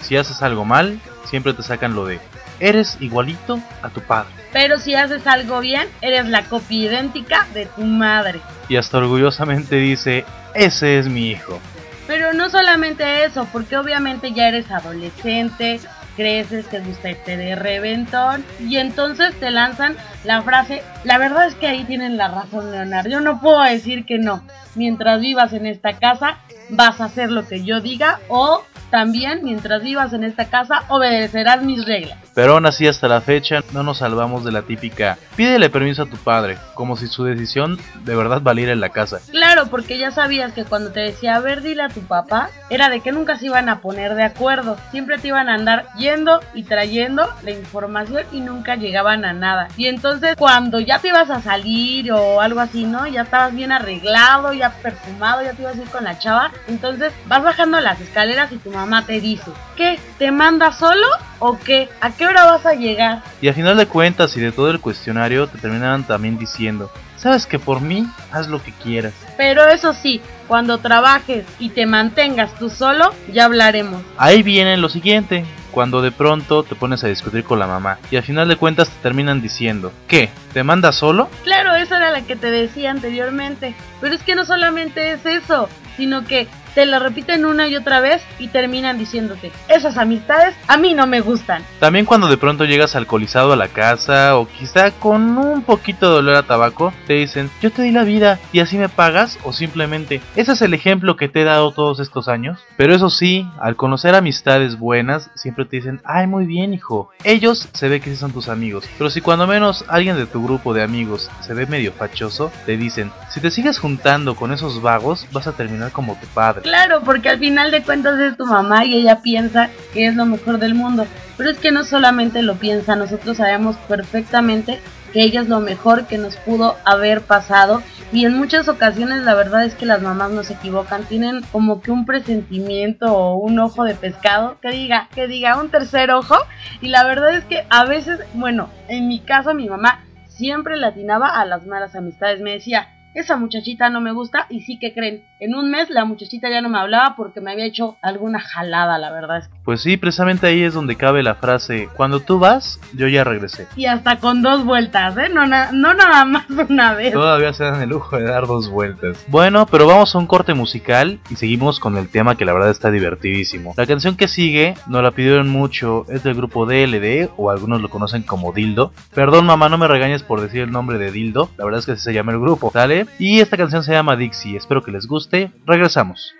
si 0.02 0.16
haces 0.18 0.42
algo 0.42 0.66
mal, 0.66 1.00
siempre 1.26 1.54
te 1.54 1.64
sacan 1.64 1.96
lo 1.96 2.06
de, 2.06 2.20
eres 2.60 2.98
igualito 3.02 3.60
a 3.82 3.90
tu 3.90 4.02
padre. 4.02 4.32
Pero 4.54 4.80
si 4.80 4.96
haces 4.96 5.26
algo 5.28 5.60
bien, 5.60 5.88
eres 6.02 6.28
la 6.28 6.44
copia 6.44 6.86
idéntica 6.90 7.48
de 7.54 7.66
tu 7.68 7.84
madre. 7.84 8.42
Y 8.70 8.76
hasta 8.76 8.98
orgullosamente 8.98 9.78
dice, 9.78 10.26
ese 10.54 11.00
es 11.00 11.08
mi 11.08 11.30
hijo. 11.30 11.60
Pero 12.08 12.34
no 12.34 12.50
solamente 12.50 13.26
eso, 13.26 13.48
porque 13.52 13.78
obviamente 13.78 14.34
ya 14.34 14.48
eres 14.48 14.70
adolescente, 14.72 15.80
creces, 16.16 16.68
te 16.68 16.80
gusta 16.80 17.10
este 17.10 17.38
de 17.38 17.56
reventón 17.56 18.44
y 18.60 18.78
entonces 18.78 19.34
te 19.40 19.50
lanzan 19.50 19.96
la 20.24 20.42
frase, 20.42 20.84
la 21.04 21.18
verdad 21.18 21.48
es 21.48 21.56
que 21.56 21.68
ahí 21.68 21.84
tienen 21.84 22.18
la 22.18 22.28
razón 22.28 22.72
Leonardo, 22.72 23.10
yo 23.10 23.22
no 23.22 23.40
puedo 23.40 23.62
decir 23.62 24.06
que 24.06 24.18
no, 24.18 24.44
mientras 24.76 25.22
vivas 25.22 25.54
en 25.54 25.66
esta 25.66 25.94
casa 25.94 26.40
vas 26.70 27.02
a 27.02 27.06
hacer 27.06 27.32
lo 27.32 27.48
que 27.48 27.64
yo 27.64 27.82
diga 27.82 28.20
o 28.28 28.64
también, 28.92 29.40
mientras 29.44 29.82
vivas 29.82 30.14
en 30.14 30.24
esta 30.24 30.46
casa, 30.46 30.84
obedecerás 30.90 31.64
mis 31.64 31.86
reglas. 31.86 32.18
Pero 32.36 32.54
aún 32.54 32.66
así, 32.66 32.88
hasta 32.88 33.08
la 33.08 33.22
fecha, 33.22 33.64
no 33.74 33.82
nos 33.84 33.98
salvamos 33.98 34.44
de 34.44 34.52
la 34.52 34.62
típica 34.62 35.18
pídele 35.36 35.70
permiso 35.70 36.04
a 36.04 36.06
tu 36.06 36.18
padre, 36.18 36.58
como 36.76 36.96
si 36.98 37.08
su 37.08 37.24
decisión 37.24 37.80
de 38.04 38.16
verdad 38.16 38.42
valiera 38.42 38.74
en 38.74 38.80
la 38.80 38.90
casa. 38.90 39.20
Claro, 39.30 39.68
porque 39.68 39.98
ya 39.98 40.12
sabías 40.12 40.54
que 40.54 40.66
cuando 40.66 40.92
te 40.92 41.00
decía, 41.00 41.36
a 41.36 41.40
ver, 41.40 41.62
dile 41.62 41.84
a 41.84 41.90
tu 41.90 42.02
papá, 42.02 42.50
era 42.70 42.90
de 42.90 43.02
que 43.02 43.12
nunca 43.12 43.38
se 43.38 43.48
iban 43.48 43.70
a 43.70 43.80
poner 43.80 44.16
de 44.16 44.24
acuerdo. 44.24 44.78
Siempre 44.92 45.18
te 45.18 45.30
iban 45.30 45.50
a 45.50 45.56
andar 45.56 45.88
yendo 45.98 46.42
y 46.54 46.64
trayendo 46.64 47.28
la 47.44 47.52
información 47.52 48.24
y 48.32 48.42
nunca 48.42 48.76
llegaban 48.76 49.26
a 49.26 49.34
nada. 49.34 49.68
Y 49.78 49.88
entonces, 49.88 50.36
cuando 50.38 50.80
ya 50.80 51.00
te 51.00 51.10
ibas 51.10 51.30
a 51.30 51.42
salir 51.42 52.12
o 52.12 52.42
algo 52.42 52.60
así, 52.60 52.86
¿no? 52.86 53.08
Ya 53.08 53.22
estabas 53.22 53.54
bien 53.54 53.72
arreglado, 53.72 54.54
ya 54.54 54.70
perfumado, 54.70 55.42
ya 55.44 55.54
te 55.54 55.62
ibas 55.62 55.78
a 55.78 55.82
ir 55.82 55.90
con 55.90 56.04
la 56.04 56.20
chava. 56.20 56.52
Entonces, 56.68 57.14
vas 57.28 57.44
bajando 57.44 57.80
las 57.80 58.00
escaleras 58.00 58.52
y 58.52 58.58
tu 58.58 58.70
mamá 58.70 58.81
mamá 58.82 59.06
te 59.06 59.22
dice, 59.22 59.52
¿qué? 59.76 60.00
¿Te 60.18 60.32
manda 60.32 60.74
solo 60.74 61.08
o 61.40 61.58
qué? 61.58 61.90
¿A 62.02 62.12
qué 62.12 62.26
hora 62.26 62.46
vas 62.46 62.66
a 62.66 62.74
llegar? 62.74 63.22
Y 63.42 63.48
al 63.48 63.54
final 63.54 63.78
de 63.78 63.86
cuentas 63.88 64.36
y 64.38 64.42
de 64.42 64.52
todo 64.52 64.70
el 64.70 64.80
cuestionario 64.80 65.48
te 65.48 65.58
terminaban 65.58 66.04
también 66.04 66.38
diciendo, 66.38 66.92
sabes 67.18 67.46
que 67.46 67.60
por 67.60 67.82
mí 67.82 68.08
haz 68.32 68.48
lo 68.48 68.62
que 68.62 68.72
quieras. 68.72 69.14
Pero 69.38 69.68
eso 69.68 69.94
sí, 69.94 70.22
cuando 70.48 70.80
trabajes 70.80 71.46
y 71.60 71.70
te 71.70 71.86
mantengas 71.86 72.54
tú 72.56 72.70
solo, 72.70 73.14
ya 73.32 73.46
hablaremos. 73.46 74.02
Ahí 74.18 74.44
viene 74.44 74.78
lo 74.78 74.90
siguiente. 74.90 75.46
cuando 75.72 76.02
de 76.02 76.12
pronto 76.12 76.64
te 76.64 76.76
pones 76.76 77.04
a 77.04 77.08
discutir 77.08 77.44
con 77.44 77.58
la 77.58 77.66
mamá 77.66 77.98
y 78.12 78.18
al 78.18 78.24
final 78.24 78.48
de 78.50 78.58
cuentas 78.58 78.90
te 78.90 79.02
terminan 79.02 79.42
diciendo, 79.42 79.94
¿qué? 80.08 80.30
¿Te 80.54 80.64
manda 80.64 80.92
solo? 80.92 81.30
Claro, 81.44 81.76
esa 81.76 81.96
era 81.98 82.12
la 82.12 82.22
que 82.24 82.36
te 82.36 82.52
decía 82.52 82.92
anteriormente. 82.92 83.74
Pero 84.02 84.14
es 84.14 84.22
que 84.24 84.36
no 84.36 84.44
solamente 84.46 85.14
es 85.14 85.26
eso, 85.26 85.70
sino 85.96 86.26
que 86.26 86.48
te 86.74 86.86
lo 86.86 87.00
repiten 87.00 87.46
una 87.46 87.68
y 87.68 87.76
otra 87.76 88.00
vez 88.00 88.22
y 88.40 88.48
terminan 88.48 88.98
diciéndote, 88.98 89.52
esas 89.68 89.98
amistades 89.98 90.56
a 90.68 90.78
mí 90.78 90.94
no 90.94 91.08
me 91.08 91.22
gustan. 91.22 91.64
También 91.80 92.06
cuando 92.06 92.28
de 92.28 92.38
pronto 92.38 92.66
llegas 92.66 92.96
alcoholizado 92.96 93.54
a 93.54 93.56
la 93.56 93.68
casa 93.68 94.38
o 94.38 94.48
quizá 94.48 94.92
con 94.92 95.38
un 95.38 95.64
poquito 95.64 96.10
de 96.10 96.16
dolor 96.16 96.36
a 96.36 96.44
tabaco, 96.44 96.94
te 97.08 97.14
dicen, 97.14 97.50
yo 97.62 97.72
te 97.72 97.82
di 97.82 97.92
la 97.92 98.04
vida 98.04 98.40
y 98.52 98.60
así 98.60 98.78
me 98.78 98.90
pagas 98.90 99.38
o 99.44 99.54
simplemente, 99.54 100.22
ese 100.36 100.54
es 100.54 100.62
el 100.62 100.74
ejemplo 100.74 101.16
que 101.16 101.30
te 101.30 101.42
he 101.42 101.46
dado 101.46 101.72
todos 101.72 102.00
estos 102.00 102.28
años. 102.28 102.60
Pero 102.78 102.94
eso 102.94 103.10
sí, 103.10 103.48
al 103.60 103.76
conocer 103.76 104.16
amistades 104.16 104.78
buenas, 104.78 105.30
siempre 105.36 105.66
te 105.66 105.78
dicen, 105.78 106.02
ay 106.06 106.28
muy 106.28 106.46
bien 106.46 106.74
hijo, 106.74 107.10
ellos 107.24 107.70
se 107.74 107.90
ve 107.90 108.00
que 108.00 108.10
sí 108.10 108.16
son 108.16 108.32
tus 108.32 108.50
amigos. 108.50 108.86
Pero 108.98 109.10
si 109.10 109.22
cuando 109.22 109.48
menos 109.48 109.86
alguien 109.88 110.16
de 110.16 110.26
tu 110.26 110.44
grupo 110.44 110.74
de 110.74 110.84
amigos 110.84 111.30
se 111.42 111.54
ve 111.54 111.66
medio 111.66 111.92
fachoso, 111.92 112.52
te 112.66 112.78
dicen, 112.78 113.12
si 113.30 113.40
te 113.40 113.52
sigues 113.52 113.80
juntando 113.80 114.36
con 114.36 114.52
esos 114.52 114.82
vagos, 114.82 115.28
vas 115.32 115.48
a 115.48 115.54
terminar 115.54 115.92
como 115.92 116.16
tu 116.16 116.28
padre. 116.28 116.61
Claro, 116.62 117.02
porque 117.04 117.30
al 117.30 117.40
final 117.40 117.72
de 117.72 117.82
cuentas 117.82 118.20
es 118.20 118.38
tu 118.38 118.46
mamá 118.46 118.86
y 118.86 118.96
ella 118.96 119.22
piensa 119.22 119.70
que 119.94 120.08
es 120.08 120.16
lo 120.16 120.26
mejor 120.26 120.60
del 120.60 120.76
mundo. 120.76 121.08
Pero 121.38 121.50
es 121.50 121.58
que 121.58 121.72
no 121.72 121.84
solamente 121.84 122.44
lo 122.44 122.56
piensa, 122.56 122.96
nosotros 122.96 123.38
sabemos 123.38 123.76
perfectamente 123.88 124.80
que 125.12 125.24
ella 125.24 125.42
es 125.42 125.50
lo 125.50 125.60
mejor 125.60 126.06
que 126.06 126.18
nos 126.18 126.36
pudo 126.38 126.78
haber 126.86 127.22
pasado. 127.22 127.82
Y 128.14 128.26
en 128.26 128.38
muchas 128.38 128.68
ocasiones 128.68 129.24
la 129.24 129.34
verdad 129.34 129.66
es 129.66 129.74
que 129.74 129.86
las 129.86 130.02
mamás 130.02 130.32
no 130.32 130.44
se 130.44 130.54
equivocan, 130.54 131.04
tienen 131.06 131.42
como 131.52 131.82
que 131.82 131.92
un 131.92 132.06
presentimiento 132.06 133.14
o 133.14 133.38
un 133.38 133.58
ojo 133.60 133.84
de 133.84 133.96
pescado 133.96 134.58
que 134.62 134.70
diga, 134.70 135.08
que 135.16 135.28
diga 135.28 135.60
un 135.60 135.70
tercer 135.70 136.12
ojo. 136.12 136.36
Y 136.82 136.90
la 136.90 137.04
verdad 137.04 137.36
es 137.36 137.44
que 137.46 137.66
a 137.70 137.86
veces, 137.86 138.20
bueno, 138.34 138.70
en 138.88 139.08
mi 139.08 139.20
caso 139.20 139.54
mi 139.54 139.68
mamá 139.68 140.04
siempre 140.28 140.78
latinaba 140.78 141.40
a 141.40 141.46
las 141.46 141.66
malas 141.66 141.96
amistades, 141.96 142.42
me 142.42 142.52
decía, 142.52 142.88
esa 143.14 143.38
muchachita 143.38 143.90
no 143.90 144.02
me 144.02 144.12
gusta 144.12 144.48
y 144.50 144.62
sí 144.62 144.80
que 144.80 144.94
creen, 144.94 145.24
en 145.40 145.56
un 145.56 145.70
mes 145.70 145.90
la 145.90 146.06
muchachita 146.06 146.50
ya 146.50 146.62
no 146.62 146.70
me 146.70 146.80
hablaba 146.80 147.16
porque 147.16 147.42
me 147.42 147.52
había 147.52 147.66
hecho 147.66 147.98
alguna 148.02 148.40
jalada, 148.40 148.98
la 148.98 149.12
verdad. 149.12 149.50
Pues 149.64 149.82
sí, 149.82 149.98
precisamente 149.98 150.48
ahí 150.48 150.64
es 150.64 150.74
donde 150.74 150.96
cabe 150.96 151.24
la 151.24 151.36
frase, 151.36 151.90
cuando 151.96 152.20
tú 152.20 152.40
vas, 152.40 152.80
yo 152.94 153.08
ya 153.08 153.24
regresé. 153.24 153.68
Y 153.76 153.86
hasta 153.86 154.18
con 154.18 154.42
dos 154.42 154.64
vueltas, 154.64 155.18
¿eh? 155.18 155.30
No, 155.30 155.46
no 155.46 155.94
nada 155.94 156.26
más 156.26 156.46
una 156.50 156.94
vez. 156.94 157.14
Todavía 157.14 157.54
se 157.54 157.64
dan 157.64 157.82
el 157.82 157.90
lujo 157.90 158.18
de 158.18 158.24
dar 158.24 158.48
dos 158.48 158.70
vueltas. 158.70 159.26
Bueno, 159.28 159.66
pero 159.66 159.88
vamos 159.88 160.14
a 160.16 160.18
un 160.18 160.28
corte 160.28 160.54
musical 160.54 161.20
y 161.30 161.36
seguimos 161.36 161.80
con 161.80 161.98
el 161.98 162.10
tema 162.10 162.36
que 162.36 162.46
la 162.46 162.54
verdad 162.54 162.70
está 162.70 162.92
divertidísimo. 162.92 163.74
La 163.78 163.88
canción 163.88 164.16
que 164.16 164.28
sigue 164.28 164.76
nos 164.88 165.04
la 165.04 165.12
pidieron 165.12 165.50
mucho, 165.50 166.06
es 166.10 166.24
del 166.24 166.36
grupo 166.36 166.66
DLD 166.66 167.30
o 167.38 167.50
algunos 167.50 167.82
lo 167.82 167.90
conocen 167.90 168.24
como 168.24 168.52
Dildo. 168.52 168.94
Perdón 169.14 169.46
mamá, 169.46 169.70
no 169.70 169.78
me 169.78 169.88
regañes 169.88 170.24
por 170.24 170.42
decir 170.42 170.62
el 170.62 170.72
nombre 170.72 170.98
de 170.98 171.12
Dildo, 171.12 171.50
la 171.58 171.66
verdad 171.66 171.80
es 171.80 171.86
que 171.86 171.92
así 171.94 172.04
se 172.04 172.14
llama 172.14 172.32
el 172.32 172.40
grupo, 172.40 172.72
¿sale? 172.72 173.01
Y 173.20 173.40
esta 173.40 173.58
canción 173.58 173.84
se 173.84 173.92
llama 173.92 174.16
Dixie, 174.16 174.58
espero 174.58 174.84
que 174.84 174.92
les 174.92 175.08
guste. 175.08 175.52
Regresamos. 175.66 176.36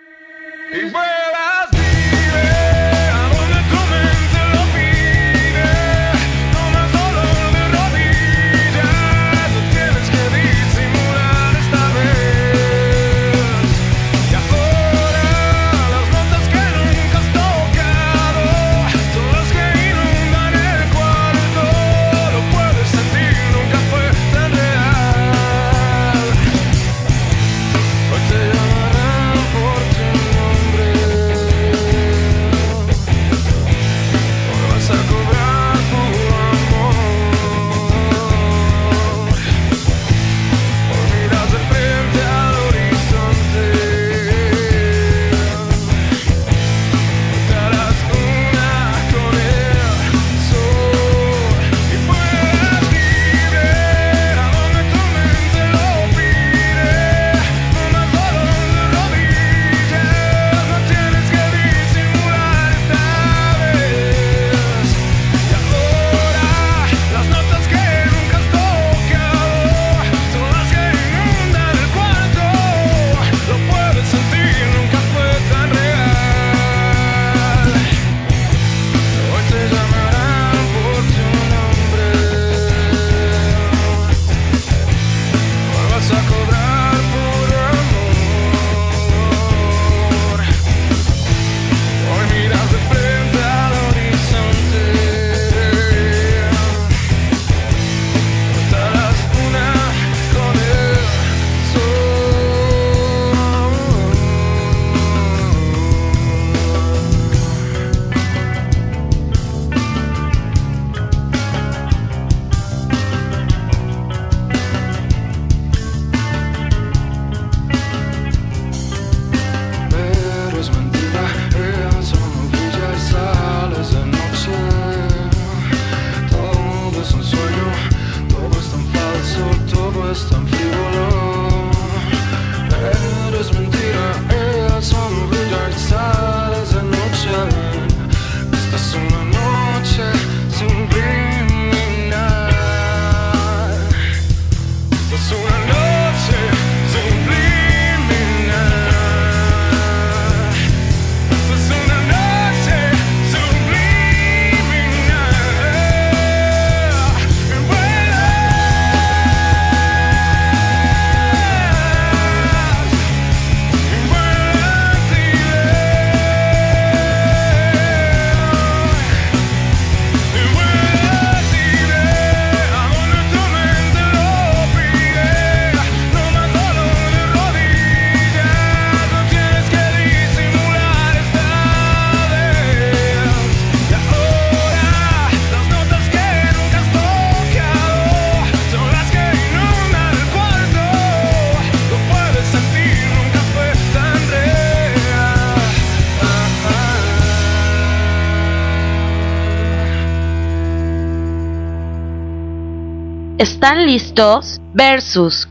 ¿Están 203.42 203.86
listos? 203.86 204.60
Versus. 204.72 205.48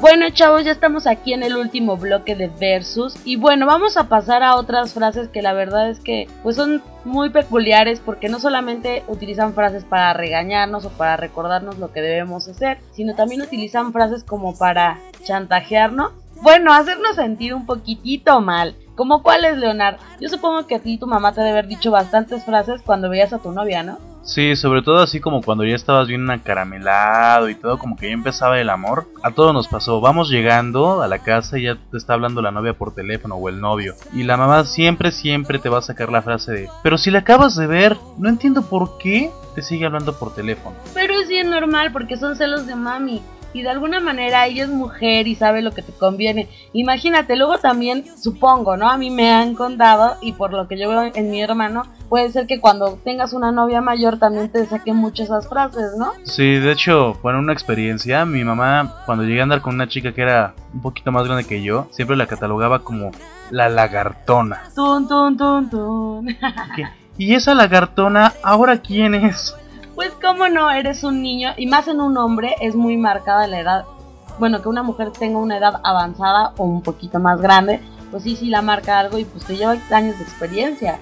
Bueno 0.00 0.30
chavos, 0.30 0.64
ya 0.64 0.72
estamos 0.72 1.06
aquí 1.06 1.34
en 1.34 1.42
el 1.42 1.58
último 1.58 1.98
bloque 1.98 2.34
de 2.34 2.48
Versus 2.48 3.14
y 3.26 3.36
bueno, 3.36 3.66
vamos 3.66 3.98
a 3.98 4.08
pasar 4.08 4.42
a 4.42 4.56
otras 4.56 4.94
frases 4.94 5.28
que 5.28 5.42
la 5.42 5.52
verdad 5.52 5.90
es 5.90 6.00
que 6.00 6.26
pues 6.42 6.56
son 6.56 6.82
muy 7.04 7.28
peculiares 7.28 8.00
porque 8.00 8.30
no 8.30 8.40
solamente 8.40 9.04
utilizan 9.08 9.52
frases 9.52 9.84
para 9.84 10.14
regañarnos 10.14 10.86
o 10.86 10.88
para 10.88 11.18
recordarnos 11.18 11.78
lo 11.78 11.92
que 11.92 12.00
debemos 12.00 12.48
hacer, 12.48 12.78
sino 12.92 13.14
también 13.14 13.42
utilizan 13.42 13.92
frases 13.92 14.24
como 14.24 14.56
para 14.56 14.98
chantajearnos, 15.22 16.12
bueno, 16.42 16.72
hacernos 16.72 17.16
sentir 17.16 17.54
un 17.54 17.66
poquitito 17.66 18.40
mal. 18.40 18.74
¿Como 18.94 19.22
cuál 19.22 19.44
es, 19.44 19.56
Leonard? 19.56 19.96
Yo 20.20 20.28
supongo 20.28 20.66
que 20.66 20.74
a 20.74 20.80
ti 20.80 20.98
tu 20.98 21.06
mamá 21.06 21.32
te 21.32 21.40
debe 21.40 21.52
haber 21.52 21.66
dicho 21.68 21.90
bastantes 21.90 22.44
frases 22.44 22.82
cuando 22.84 23.08
veías 23.08 23.32
a 23.32 23.38
tu 23.38 23.50
novia, 23.50 23.82
¿no? 23.82 23.98
Sí, 24.22 24.54
sobre 24.54 24.82
todo 24.82 24.98
así 25.02 25.18
como 25.18 25.40
cuando 25.40 25.64
ya 25.64 25.74
estabas 25.74 26.06
bien 26.06 26.28
acaramelado 26.30 27.48
y 27.48 27.54
todo, 27.54 27.78
como 27.78 27.96
que 27.96 28.08
ya 28.08 28.12
empezaba 28.12 28.60
el 28.60 28.68
amor. 28.68 29.06
A 29.22 29.30
todos 29.30 29.54
nos 29.54 29.68
pasó, 29.68 30.00
vamos 30.00 30.28
llegando 30.28 31.02
a 31.02 31.08
la 31.08 31.20
casa 31.20 31.58
y 31.58 31.62
ya 31.62 31.78
te 31.90 31.96
está 31.96 32.14
hablando 32.14 32.42
la 32.42 32.50
novia 32.50 32.74
por 32.74 32.94
teléfono 32.94 33.36
o 33.36 33.48
el 33.48 33.60
novio. 33.60 33.94
Y 34.12 34.24
la 34.24 34.36
mamá 34.36 34.64
siempre, 34.64 35.10
siempre 35.10 35.58
te 35.58 35.70
va 35.70 35.78
a 35.78 35.82
sacar 35.82 36.12
la 36.12 36.22
frase 36.22 36.52
de, 36.52 36.68
pero 36.82 36.98
si 36.98 37.10
la 37.10 37.20
acabas 37.20 37.56
de 37.56 37.66
ver, 37.66 37.96
no 38.18 38.28
entiendo 38.28 38.62
por 38.62 38.98
qué 38.98 39.30
te 39.54 39.62
sigue 39.62 39.86
hablando 39.86 40.12
por 40.18 40.34
teléfono. 40.34 40.76
Pero 40.92 41.14
es 41.14 41.28
bien 41.28 41.48
normal 41.48 41.90
porque 41.90 42.18
son 42.18 42.36
celos 42.36 42.66
de 42.66 42.76
mami 42.76 43.22
y 43.52 43.62
de 43.62 43.70
alguna 43.70 44.00
manera 44.00 44.46
ella 44.46 44.64
es 44.64 44.70
mujer 44.70 45.26
y 45.26 45.34
sabe 45.34 45.62
lo 45.62 45.72
que 45.72 45.82
te 45.82 45.92
conviene. 45.92 46.48
Imagínate, 46.72 47.36
luego 47.36 47.58
también, 47.58 48.04
supongo, 48.16 48.76
¿no? 48.76 48.88
A 48.88 48.96
mí 48.96 49.10
me 49.10 49.32
han 49.32 49.54
contado 49.54 50.16
y 50.22 50.32
por 50.32 50.52
lo 50.52 50.68
que 50.68 50.78
yo 50.78 50.88
veo 50.88 51.10
en 51.14 51.30
mi 51.30 51.42
hermano, 51.42 51.84
puede 52.08 52.30
ser 52.30 52.46
que 52.46 52.60
cuando 52.60 52.98
tengas 53.04 53.32
una 53.32 53.52
novia 53.52 53.80
mayor 53.80 54.18
también 54.18 54.50
te 54.50 54.66
saquen 54.66 54.96
mucho 54.96 55.22
esas 55.22 55.48
frases, 55.48 55.92
¿no? 55.98 56.12
Sí, 56.24 56.54
de 56.54 56.72
hecho, 56.72 57.14
bueno, 57.22 57.38
una 57.38 57.52
experiencia, 57.52 58.24
mi 58.24 58.44
mamá 58.44 59.02
cuando 59.06 59.24
llegué 59.24 59.40
a 59.40 59.44
andar 59.44 59.62
con 59.62 59.74
una 59.74 59.88
chica 59.88 60.12
que 60.12 60.22
era 60.22 60.54
un 60.72 60.82
poquito 60.82 61.12
más 61.12 61.24
grande 61.24 61.44
que 61.44 61.62
yo, 61.62 61.88
siempre 61.90 62.16
la 62.16 62.26
catalogaba 62.26 62.80
como 62.80 63.10
la 63.50 63.68
lagartona. 63.68 64.62
Tun, 64.74 65.08
tun, 65.08 65.36
tun, 65.36 65.70
tun. 65.70 66.36
¿Y 67.18 67.34
esa 67.34 67.54
lagartona 67.54 68.32
ahora 68.42 68.78
quién 68.78 69.14
es? 69.14 69.54
Pues 70.00 70.14
cómo 70.18 70.48
no, 70.48 70.70
eres 70.70 71.04
un 71.04 71.20
niño 71.20 71.50
y 71.58 71.66
más 71.66 71.86
en 71.86 72.00
un 72.00 72.16
hombre 72.16 72.56
es 72.62 72.74
muy 72.74 72.96
marcada 72.96 73.46
la 73.46 73.60
edad. 73.60 73.84
Bueno, 74.38 74.62
que 74.62 74.68
una 74.70 74.82
mujer 74.82 75.10
tenga 75.10 75.38
una 75.38 75.58
edad 75.58 75.78
avanzada 75.84 76.54
o 76.56 76.64
un 76.64 76.80
poquito 76.80 77.18
más 77.18 77.38
grande, 77.42 77.82
pues 78.10 78.22
sí, 78.22 78.34
sí 78.34 78.46
la 78.46 78.62
marca 78.62 78.98
algo 78.98 79.18
y 79.18 79.26
pues 79.26 79.44
te 79.44 79.58
lleva 79.58 79.76
años 79.90 80.16
de 80.16 80.24
experiencia. 80.24 80.98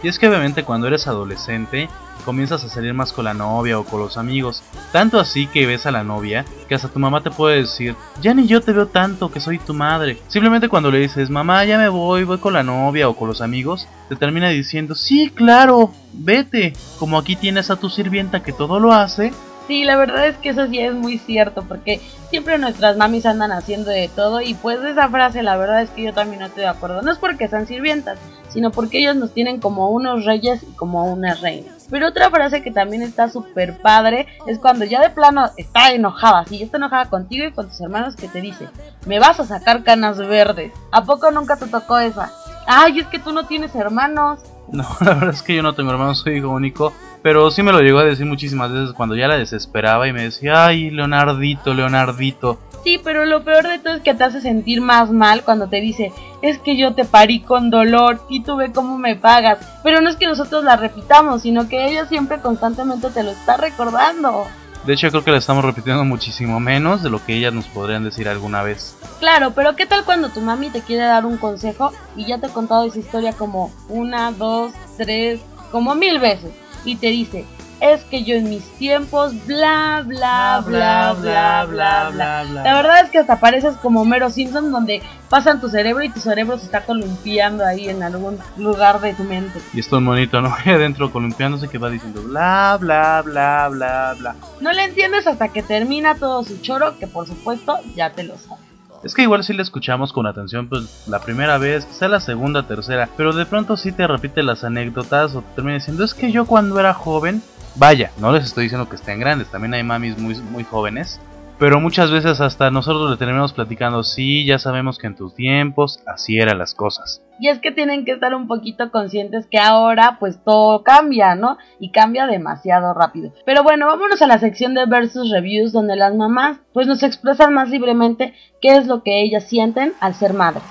Y 0.00 0.06
es 0.06 0.20
que 0.20 0.28
obviamente 0.28 0.62
cuando 0.62 0.86
eres 0.86 1.08
adolescente 1.08 1.88
comienzas 2.26 2.64
a 2.64 2.68
salir 2.68 2.92
más 2.92 3.12
con 3.12 3.24
la 3.24 3.32
novia 3.32 3.78
o 3.78 3.84
con 3.84 4.00
los 4.00 4.18
amigos. 4.18 4.62
Tanto 4.92 5.18
así 5.18 5.46
que 5.46 5.64
ves 5.64 5.86
a 5.86 5.92
la 5.92 6.02
novia 6.02 6.44
que 6.68 6.74
hasta 6.74 6.88
tu 6.88 6.98
mamá 6.98 7.22
te 7.22 7.30
puede 7.30 7.62
decir, 7.62 7.94
ya 8.20 8.34
ni 8.34 8.46
yo 8.46 8.60
te 8.60 8.72
veo 8.72 8.88
tanto 8.88 9.30
que 9.30 9.40
soy 9.40 9.58
tu 9.58 9.72
madre. 9.72 10.18
Simplemente 10.26 10.68
cuando 10.68 10.90
le 10.90 10.98
dices, 10.98 11.30
mamá, 11.30 11.64
ya 11.64 11.78
me 11.78 11.88
voy, 11.88 12.24
voy 12.24 12.38
con 12.38 12.52
la 12.52 12.64
novia 12.64 13.08
o 13.08 13.16
con 13.16 13.28
los 13.28 13.40
amigos, 13.40 13.88
te 14.08 14.16
termina 14.16 14.48
diciendo, 14.48 14.94
sí, 14.94 15.30
claro, 15.34 15.92
vete. 16.12 16.74
Como 16.98 17.16
aquí 17.16 17.36
tienes 17.36 17.70
a 17.70 17.76
tu 17.76 17.88
sirvienta 17.88 18.42
que 18.42 18.52
todo 18.52 18.80
lo 18.80 18.92
hace, 18.92 19.32
Sí, 19.66 19.82
la 19.82 19.96
verdad 19.96 20.28
es 20.28 20.36
que 20.36 20.50
eso 20.50 20.68
sí 20.68 20.78
es 20.78 20.94
muy 20.94 21.18
cierto, 21.18 21.64
porque 21.66 22.00
siempre 22.30 22.56
nuestras 22.56 22.96
mamis 22.96 23.26
andan 23.26 23.50
haciendo 23.50 23.90
de 23.90 24.08
todo 24.08 24.40
y 24.40 24.54
pues 24.54 24.80
esa 24.84 25.08
frase 25.08 25.42
la 25.42 25.56
verdad 25.56 25.82
es 25.82 25.90
que 25.90 26.04
yo 26.04 26.14
también 26.14 26.38
no 26.38 26.46
estoy 26.46 26.62
de 26.62 26.68
acuerdo. 26.68 27.02
No 27.02 27.10
es 27.10 27.18
porque 27.18 27.48
sean 27.48 27.66
sirvientas, 27.66 28.16
sino 28.48 28.70
porque 28.70 29.00
ellos 29.00 29.16
nos 29.16 29.32
tienen 29.32 29.58
como 29.58 29.90
unos 29.90 30.24
reyes 30.24 30.62
y 30.62 30.72
como 30.76 31.12
unas 31.12 31.40
reinas. 31.40 31.75
Pero 31.90 32.08
otra 32.08 32.30
frase 32.30 32.62
que 32.62 32.70
también 32.70 33.02
está 33.02 33.28
súper 33.28 33.78
padre 33.78 34.26
es 34.46 34.58
cuando 34.58 34.84
ya 34.84 35.00
de 35.00 35.10
plano 35.10 35.50
está 35.56 35.90
enojada, 35.92 36.44
ya 36.50 36.64
está 36.64 36.78
enojada 36.78 37.08
contigo 37.08 37.46
y 37.46 37.52
con 37.52 37.68
tus 37.68 37.80
hermanos 37.80 38.16
que 38.16 38.28
te 38.28 38.40
dice, 38.40 38.68
me 39.06 39.18
vas 39.18 39.38
a 39.40 39.46
sacar 39.46 39.84
canas 39.84 40.18
verdes. 40.18 40.72
¿A 40.92 41.04
poco 41.04 41.30
nunca 41.30 41.56
te 41.56 41.66
tocó 41.66 41.98
esa? 41.98 42.32
Ay, 42.66 42.98
es 42.98 43.06
que 43.06 43.18
tú 43.18 43.32
no 43.32 43.46
tienes 43.46 43.74
hermanos. 43.74 44.40
No, 44.72 44.84
la 45.00 45.14
verdad 45.14 45.30
es 45.30 45.42
que 45.42 45.54
yo 45.54 45.62
no 45.62 45.74
tengo 45.74 45.92
hermanos, 45.92 46.18
soy 46.18 46.38
hijo 46.38 46.50
único. 46.50 46.92
Pero 47.22 47.50
sí 47.50 47.62
me 47.62 47.72
lo 47.72 47.80
llegó 47.80 47.98
a 47.98 48.04
decir 48.04 48.26
muchísimas 48.26 48.70
veces 48.70 48.92
cuando 48.92 49.16
ya 49.16 49.26
la 49.26 49.36
desesperaba 49.36 50.06
y 50.06 50.12
me 50.12 50.22
decía, 50.22 50.66
ay, 50.66 50.90
Leonardito, 50.90 51.74
Leonardito. 51.74 52.60
Sí, 52.86 53.00
pero 53.02 53.24
lo 53.24 53.42
peor 53.42 53.66
de 53.66 53.80
todo 53.80 53.94
es 53.94 54.02
que 54.02 54.14
te 54.14 54.22
hace 54.22 54.40
sentir 54.40 54.80
más 54.80 55.10
mal 55.10 55.42
cuando 55.42 55.66
te 55.66 55.80
dice, 55.80 56.12
es 56.40 56.60
que 56.60 56.76
yo 56.76 56.94
te 56.94 57.04
parí 57.04 57.40
con 57.40 57.68
dolor 57.68 58.20
y 58.28 58.44
tú 58.44 58.54
ve 58.54 58.70
cómo 58.70 58.96
me 58.96 59.16
pagas. 59.16 59.58
Pero 59.82 60.00
no 60.00 60.08
es 60.08 60.14
que 60.14 60.28
nosotros 60.28 60.62
la 60.62 60.76
repitamos, 60.76 61.42
sino 61.42 61.68
que 61.68 61.84
ella 61.84 62.06
siempre 62.06 62.38
constantemente 62.38 63.10
te 63.10 63.24
lo 63.24 63.32
está 63.32 63.56
recordando. 63.56 64.44
De 64.84 64.92
hecho, 64.92 65.10
creo 65.10 65.24
que 65.24 65.32
la 65.32 65.38
estamos 65.38 65.64
repitiendo 65.64 66.04
muchísimo 66.04 66.60
menos 66.60 67.02
de 67.02 67.10
lo 67.10 67.26
que 67.26 67.34
ellas 67.34 67.52
nos 67.52 67.66
podrían 67.66 68.04
decir 68.04 68.28
alguna 68.28 68.62
vez. 68.62 68.96
Claro, 69.18 69.50
pero 69.50 69.74
¿qué 69.74 69.86
tal 69.86 70.04
cuando 70.04 70.28
tu 70.28 70.40
mami 70.40 70.70
te 70.70 70.80
quiere 70.80 71.06
dar 71.06 71.26
un 71.26 71.38
consejo 71.38 71.92
y 72.14 72.26
ya 72.26 72.38
te 72.38 72.46
ha 72.46 72.50
contado 72.50 72.84
esa 72.84 73.00
historia 73.00 73.32
como 73.32 73.72
una, 73.88 74.30
dos, 74.30 74.70
tres, 74.96 75.40
como 75.72 75.96
mil 75.96 76.20
veces? 76.20 76.52
y 76.86 76.96
te 76.96 77.08
dice, 77.08 77.44
es 77.80 78.04
que 78.04 78.24
yo 78.24 78.34
en 78.34 78.48
mis 78.48 78.64
tiempos, 78.78 79.34
bla, 79.46 80.02
bla, 80.06 80.62
bla, 80.66 81.14
bla, 81.20 81.64
bla, 81.66 82.10
bla, 82.10 82.44
bla. 82.44 82.62
La 82.62 82.74
verdad 82.74 83.00
es 83.04 83.10
que 83.10 83.18
hasta 83.18 83.38
pareces 83.38 83.76
como 83.76 84.04
Mero 84.04 84.30
Simpson, 84.30 84.72
donde 84.72 85.02
pasan 85.28 85.60
tu 85.60 85.68
cerebro 85.68 86.02
y 86.02 86.08
tu 86.08 86.20
cerebro 86.20 86.58
se 86.58 86.66
está 86.66 86.84
columpiando 86.84 87.64
ahí 87.64 87.88
en 87.88 88.02
algún 88.02 88.38
lugar 88.56 89.00
de 89.00 89.14
tu 89.14 89.24
mente. 89.24 89.60
Y 89.74 89.80
esto 89.80 89.98
es 89.98 90.04
bonito, 90.04 90.40
¿no? 90.40 90.54
Ahí 90.54 90.72
adentro 90.72 91.10
columpiándose 91.12 91.68
que 91.68 91.78
va 91.78 91.90
diciendo 91.90 92.22
bla, 92.22 92.78
bla, 92.80 93.22
bla, 93.22 93.68
bla, 93.68 94.14
bla. 94.18 94.36
No 94.60 94.72
le 94.72 94.84
entiendes 94.84 95.26
hasta 95.26 95.48
que 95.48 95.62
termina 95.62 96.14
todo 96.14 96.44
su 96.44 96.58
choro, 96.60 96.98
que 96.98 97.06
por 97.06 97.26
supuesto 97.26 97.78
ya 97.94 98.10
te 98.10 98.24
lo 98.24 98.36
sabes. 98.38 98.66
Es 99.04 99.14
que 99.14 99.22
igual 99.22 99.44
si 99.44 99.52
le 99.52 99.62
escuchamos 99.62 100.12
con 100.12 100.26
atención, 100.26 100.68
pues 100.68 101.04
la 101.06 101.20
primera 101.20 101.58
vez, 101.58 101.84
quizá 101.84 102.08
la 102.08 102.18
segunda, 102.18 102.66
tercera, 102.66 103.08
pero 103.16 103.32
de 103.32 103.46
pronto 103.46 103.76
sí 103.76 103.92
te 103.92 104.06
repite 104.06 104.42
las 104.42 104.64
anécdotas 104.64 105.34
o 105.36 105.42
te 105.42 105.54
termina 105.54 105.76
diciendo, 105.76 106.02
es 106.02 106.14
que 106.14 106.32
yo 106.32 106.46
cuando 106.46 106.80
era 106.80 106.92
joven, 106.92 107.40
vaya, 107.76 108.10
no 108.18 108.32
les 108.32 108.44
estoy 108.44 108.64
diciendo 108.64 108.88
que 108.88 108.96
estén 108.96 109.20
grandes, 109.20 109.48
también 109.48 109.74
hay 109.74 109.82
mamis 109.82 110.18
muy, 110.18 110.34
muy 110.36 110.64
jóvenes, 110.64 111.20
pero 111.58 111.80
muchas 111.80 112.10
veces 112.10 112.40
hasta 112.42 112.70
nosotros 112.70 113.10
le 113.10 113.16
terminamos 113.16 113.54
platicando, 113.54 114.02
sí, 114.02 114.44
ya 114.44 114.58
sabemos 114.58 114.98
que 114.98 115.06
en 115.06 115.16
tus 115.16 115.34
tiempos 115.34 116.00
así 116.06 116.38
eran 116.38 116.58
las 116.58 116.74
cosas. 116.74 117.22
Y 117.40 117.48
es 117.48 117.60
que 117.60 117.72
tienen 117.72 118.04
que 118.04 118.12
estar 118.12 118.34
un 118.34 118.46
poquito 118.46 118.90
conscientes 118.90 119.46
que 119.46 119.58
ahora 119.58 120.18
pues 120.20 120.38
todo 120.44 120.82
cambia, 120.82 121.34
¿no? 121.34 121.56
Y 121.78 121.92
cambia 121.92 122.26
demasiado 122.26 122.92
rápido. 122.92 123.32
Pero 123.46 123.62
bueno, 123.62 123.86
vámonos 123.86 124.20
a 124.20 124.26
la 124.26 124.38
sección 124.38 124.74
de 124.74 124.84
versus 124.84 125.30
reviews 125.30 125.72
donde 125.72 125.96
las 125.96 126.14
mamás 126.14 126.58
pues 126.74 126.86
nos 126.86 127.02
expresan 127.02 127.54
más 127.54 127.70
libremente 127.70 128.34
qué 128.60 128.76
es 128.76 128.86
lo 128.86 129.02
que 129.02 129.22
ellas 129.22 129.44
sienten 129.44 129.94
al 130.00 130.14
ser 130.14 130.34
madres. 130.34 130.62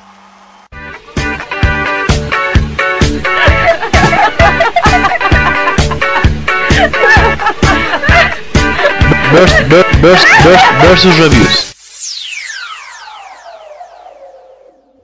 Versus 9.36 11.20
reviews. 11.20 11.72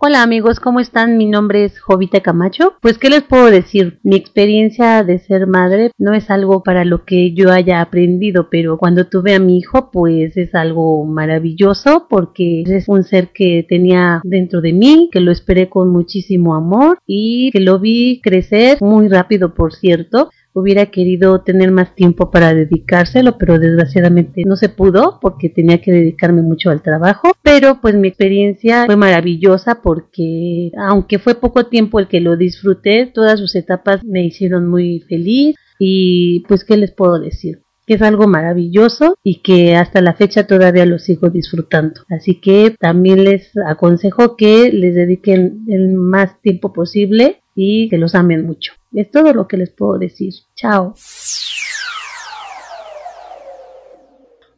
Hola 0.04 0.24
amigos, 0.24 0.60
¿cómo 0.60 0.80
están? 0.80 1.18
Mi 1.18 1.28
nombre 1.28 1.64
es 1.64 1.80
Jovita 1.80 2.22
Camacho. 2.22 2.74
Pues, 2.82 2.98
¿qué 2.98 3.12
les 3.12 3.22
puedo 3.22 3.46
decir? 3.52 4.00
Mi 4.02 4.16
experiencia 4.16 5.04
de 5.04 5.20
ser 5.20 5.46
madre 5.46 5.92
no 6.00 6.14
es 6.16 6.32
algo 6.32 6.64
para 6.64 6.86
lo 6.86 7.06
que 7.06 7.34
yo 7.36 7.52
haya 7.52 7.82
aprendido, 7.82 8.48
pero 8.50 8.80
cuando 8.80 9.08
tuve 9.08 9.36
a 9.36 9.40
mi 9.40 9.60
hijo, 9.60 9.92
pues 9.92 10.38
es 10.38 10.56
algo 10.56 11.06
maravilloso 11.06 12.08
porque 12.10 12.64
es 12.66 12.88
un 12.88 13.04
ser 13.04 13.30
que 13.32 13.64
tenía 13.70 14.22
dentro 14.24 14.62
de 14.62 14.74
mí, 14.74 15.10
que 15.12 15.20
lo 15.20 15.32
esperé 15.32 15.70
con 15.70 15.90
muchísimo 15.90 16.56
amor 16.56 16.98
y 17.06 17.52
que 17.52 17.60
lo 17.60 17.78
vi 17.78 18.22
crecer 18.24 18.80
muy 18.82 19.08
rápido, 19.08 19.54
por 19.54 19.74
cierto 19.74 20.32
hubiera 20.54 20.88
querido 20.88 21.42
tener 21.42 21.72
más 21.72 21.96
tiempo 21.96 22.32
para 22.32 22.54
dedicárselo, 22.54 23.38
pero 23.38 23.60
desgraciadamente 23.60 24.44
no 24.46 24.56
se 24.56 24.70
pudo 24.70 25.20
porque 25.22 25.50
tenía 25.50 25.82
que 25.82 25.92
dedicarme 25.92 26.42
mucho 26.42 26.70
al 26.70 26.82
trabajo. 26.82 27.32
Pero 27.42 27.80
pues 27.82 27.96
mi 27.96 28.08
experiencia 28.08 28.86
fue 28.86 28.96
maravillosa 28.96 29.82
porque 29.82 30.72
aunque 30.78 31.20
fue 31.20 31.36
poco 31.36 31.68
tiempo 31.68 32.00
el 32.00 32.08
que 32.08 32.22
lo 32.22 32.38
disfruté, 32.38 33.06
todas 33.06 33.40
sus 33.40 33.56
etapas 33.56 34.04
me 34.04 34.24
hicieron 34.26 34.68
muy 34.68 35.02
feliz 35.08 35.56
y 35.80 36.44
pues 36.48 36.64
qué 36.64 36.78
les 36.78 36.92
puedo 36.92 37.20
decir 37.20 37.62
que 37.86 37.96
es 37.96 38.02
algo 38.02 38.28
maravilloso 38.28 39.18
y 39.24 39.42
que 39.42 39.76
hasta 39.76 40.02
la 40.02 40.14
fecha 40.14 40.46
todavía 40.46 40.86
lo 40.86 41.00
sigo 41.00 41.30
disfrutando. 41.30 42.02
Así 42.10 42.40
que 42.40 42.76
también 42.80 43.24
les 43.24 43.52
aconsejo 43.68 44.38
que 44.38 44.72
les 44.72 44.96
dediquen 44.96 45.66
el 45.68 45.96
más 45.96 46.40
tiempo 46.42 46.74
posible 46.74 47.41
y 47.56 47.90
que 47.90 47.98
los 47.98 48.16
amen 48.16 48.46
mucho. 48.46 48.74
Es 48.94 49.10
todo 49.12 49.34
lo 49.34 49.48
que 49.48 49.58
les 49.58 49.70
puedo 49.70 49.98
decir. 49.98 50.34
Chao. 50.56 50.96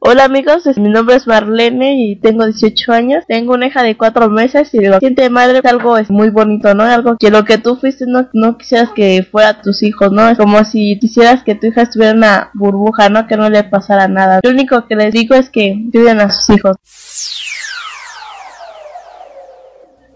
Hola 0.05 0.25
amigos, 0.25 0.65
mi 0.77 0.89
nombre 0.89 1.15
es 1.15 1.27
Marlene 1.27 1.95
y 1.95 2.17
tengo 2.17 2.43
18 2.43 2.91
años. 2.91 3.23
Tengo 3.25 3.53
una 3.53 3.67
hija 3.67 3.83
de 3.83 3.95
4 3.95 4.29
meses 4.29 4.73
y 4.73 4.81
lo 4.81 4.99
siente 4.99 5.29
madre 5.29 5.61
algo 5.63 5.97
es 5.97 6.11
muy 6.11 6.29
bonito, 6.29 6.73
¿no? 6.73 6.83
Algo 6.83 7.15
que 7.17 7.31
lo 7.31 7.45
que 7.45 7.57
tú 7.57 7.77
fuiste 7.77 8.03
no, 8.05 8.27
no 8.33 8.57
quisieras 8.57 8.89
que 8.93 9.23
fuera 9.23 9.61
tus 9.61 9.81
hijos, 9.81 10.11
¿no? 10.11 10.27
Es 10.27 10.37
como 10.37 10.65
si 10.65 10.99
quisieras 10.99 11.43
que 11.43 11.55
tu 11.55 11.67
hija 11.67 11.83
estuviera 11.83 12.11
en 12.11 12.17
una 12.17 12.51
burbuja, 12.53 13.07
¿no? 13.07 13.27
Que 13.27 13.37
no 13.37 13.49
le 13.49 13.63
pasara 13.63 14.09
nada. 14.09 14.41
Lo 14.43 14.49
único 14.49 14.85
que 14.87 14.97
les 14.97 15.13
digo 15.13 15.35
es 15.35 15.49
que 15.49 15.85
cuiden 15.89 16.19
a 16.19 16.29
sus 16.29 16.57
hijos. 16.57 16.75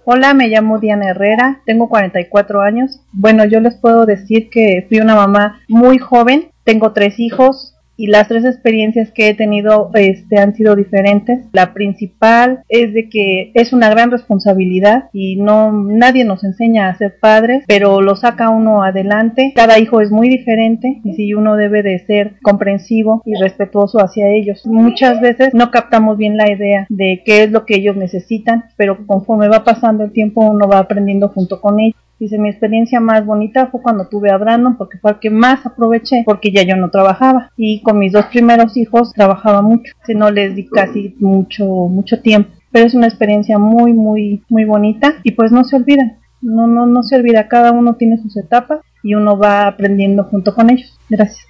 Hola, 0.09 0.33
me 0.33 0.47
llamo 0.47 0.79
Diana 0.79 1.09
Herrera, 1.09 1.59
tengo 1.65 1.89
44 1.89 2.61
años. 2.61 3.01
Bueno, 3.11 3.43
yo 3.43 3.59
les 3.59 3.75
puedo 3.75 4.05
decir 4.05 4.49
que 4.49 4.85
fui 4.87 4.99
una 4.99 5.15
mamá 5.15 5.59
muy 5.67 5.97
joven, 5.97 6.47
tengo 6.63 6.93
tres 6.93 7.19
hijos, 7.19 7.75
y 7.97 8.07
las 8.07 8.27
tres 8.27 8.45
experiencias 8.45 9.11
que 9.11 9.29
he 9.29 9.33
tenido 9.33 9.89
este, 9.95 10.37
han 10.37 10.55
sido 10.55 10.75
diferentes. 10.75 11.45
La 11.51 11.73
principal 11.73 12.63
es 12.69 12.93
de 12.93 13.09
que 13.09 13.51
es 13.55 13.73
una 13.73 13.89
gran 13.89 14.11
responsabilidad 14.11 15.09
y 15.11 15.35
no 15.37 15.71
nadie 15.71 16.23
nos 16.23 16.43
enseña 16.43 16.89
a 16.89 16.97
ser 16.97 17.17
padres, 17.19 17.63
pero 17.67 18.01
lo 18.01 18.15
saca 18.15 18.49
uno 18.49 18.83
adelante. 18.83 19.51
Cada 19.55 19.79
hijo 19.79 19.99
es 20.01 20.11
muy 20.11 20.29
diferente 20.29 21.01
y 21.03 21.13
si 21.13 21.33
uno 21.33 21.55
debe 21.55 21.81
de 21.83 21.99
ser 22.05 22.35
comprensivo 22.41 23.21
y 23.25 23.33
respetuoso 23.41 23.99
hacia 23.99 24.29
ellos. 24.29 24.65
Muchas 24.65 25.19
veces 25.19 25.53
no 25.53 25.71
captamos 25.71 26.17
bien 26.17 26.37
la 26.37 26.51
idea 26.51 26.85
de 26.89 27.23
qué 27.25 27.43
es 27.43 27.51
lo 27.51 27.65
que 27.65 27.75
ellos 27.75 27.95
necesitan, 27.95 28.65
pero 28.77 29.05
conforme 29.07 29.47
va 29.47 29.63
pasando 29.63 30.03
el 30.03 30.11
tiempo 30.11 30.41
uno 30.41 30.67
va 30.67 30.79
aprendiendo 30.79 31.29
junto 31.29 31.59
con 31.59 31.79
ellos. 31.79 32.06
Dice, 32.19 32.39
mi 32.39 32.49
experiencia 32.49 32.99
más 32.99 33.25
bonita 33.25 33.67
fue 33.67 33.81
cuando 33.81 34.07
tuve 34.07 34.31
a 34.31 34.37
Brandon 34.37 34.75
porque 34.75 34.97
fue 34.97 35.11
el 35.11 35.19
que 35.19 35.29
más 35.29 35.65
aproveché 35.65 36.23
porque 36.25 36.51
ya 36.51 36.63
yo 36.63 36.75
no 36.75 36.89
trabajaba 36.89 37.51
y 37.55 37.81
con 37.83 37.99
mis 37.99 38.11
dos 38.11 38.25
primeros 38.25 38.75
hijos 38.75 39.13
trabajaba 39.13 39.61
mucho, 39.61 39.93
si 40.03 40.15
no 40.15 40.31
les 40.31 40.55
di 40.55 40.67
casi 40.67 41.15
mucho, 41.19 41.65
mucho 41.65 42.21
tiempo. 42.21 42.49
Pero 42.71 42.87
es 42.87 42.95
una 42.95 43.07
experiencia 43.07 43.59
muy, 43.59 43.93
muy, 43.93 44.43
muy 44.49 44.65
bonita 44.65 45.15
y 45.23 45.31
pues 45.31 45.51
no 45.51 45.63
se 45.63 45.75
olvidan, 45.75 46.17
no, 46.41 46.65
no, 46.65 46.87
no 46.87 47.03
se 47.03 47.15
olvida, 47.15 47.47
cada 47.47 47.71
uno 47.71 47.95
tiene 47.95 48.17
sus 48.17 48.35
etapas 48.35 48.81
y 49.03 49.13
uno 49.13 49.37
va 49.37 49.67
aprendiendo 49.67 50.23
junto 50.23 50.55
con 50.55 50.71
ellos. 50.71 50.97
Gracias. 51.09 51.45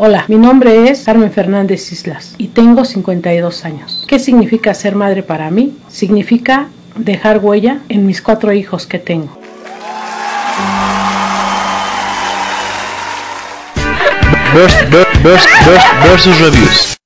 Hola, 0.00 0.24
mi 0.28 0.36
nombre 0.36 0.90
es 0.90 1.04
Carmen 1.04 1.32
Fernández 1.32 1.90
Islas 1.90 2.36
y 2.38 2.48
tengo 2.48 2.84
52 2.84 3.64
años. 3.64 4.04
¿Qué 4.08 4.20
significa 4.20 4.72
ser 4.72 4.94
madre 4.94 5.24
para 5.24 5.50
mí? 5.50 5.76
Significa 5.88 6.68
dejar 6.98 7.38
huella 7.38 7.80
en 7.88 8.06
mis 8.06 8.20
cuatro 8.20 8.52
hijos 8.52 8.86
que 8.86 8.98
tengo. 8.98 9.38
versus 16.04 16.40
reviews. 16.40 16.96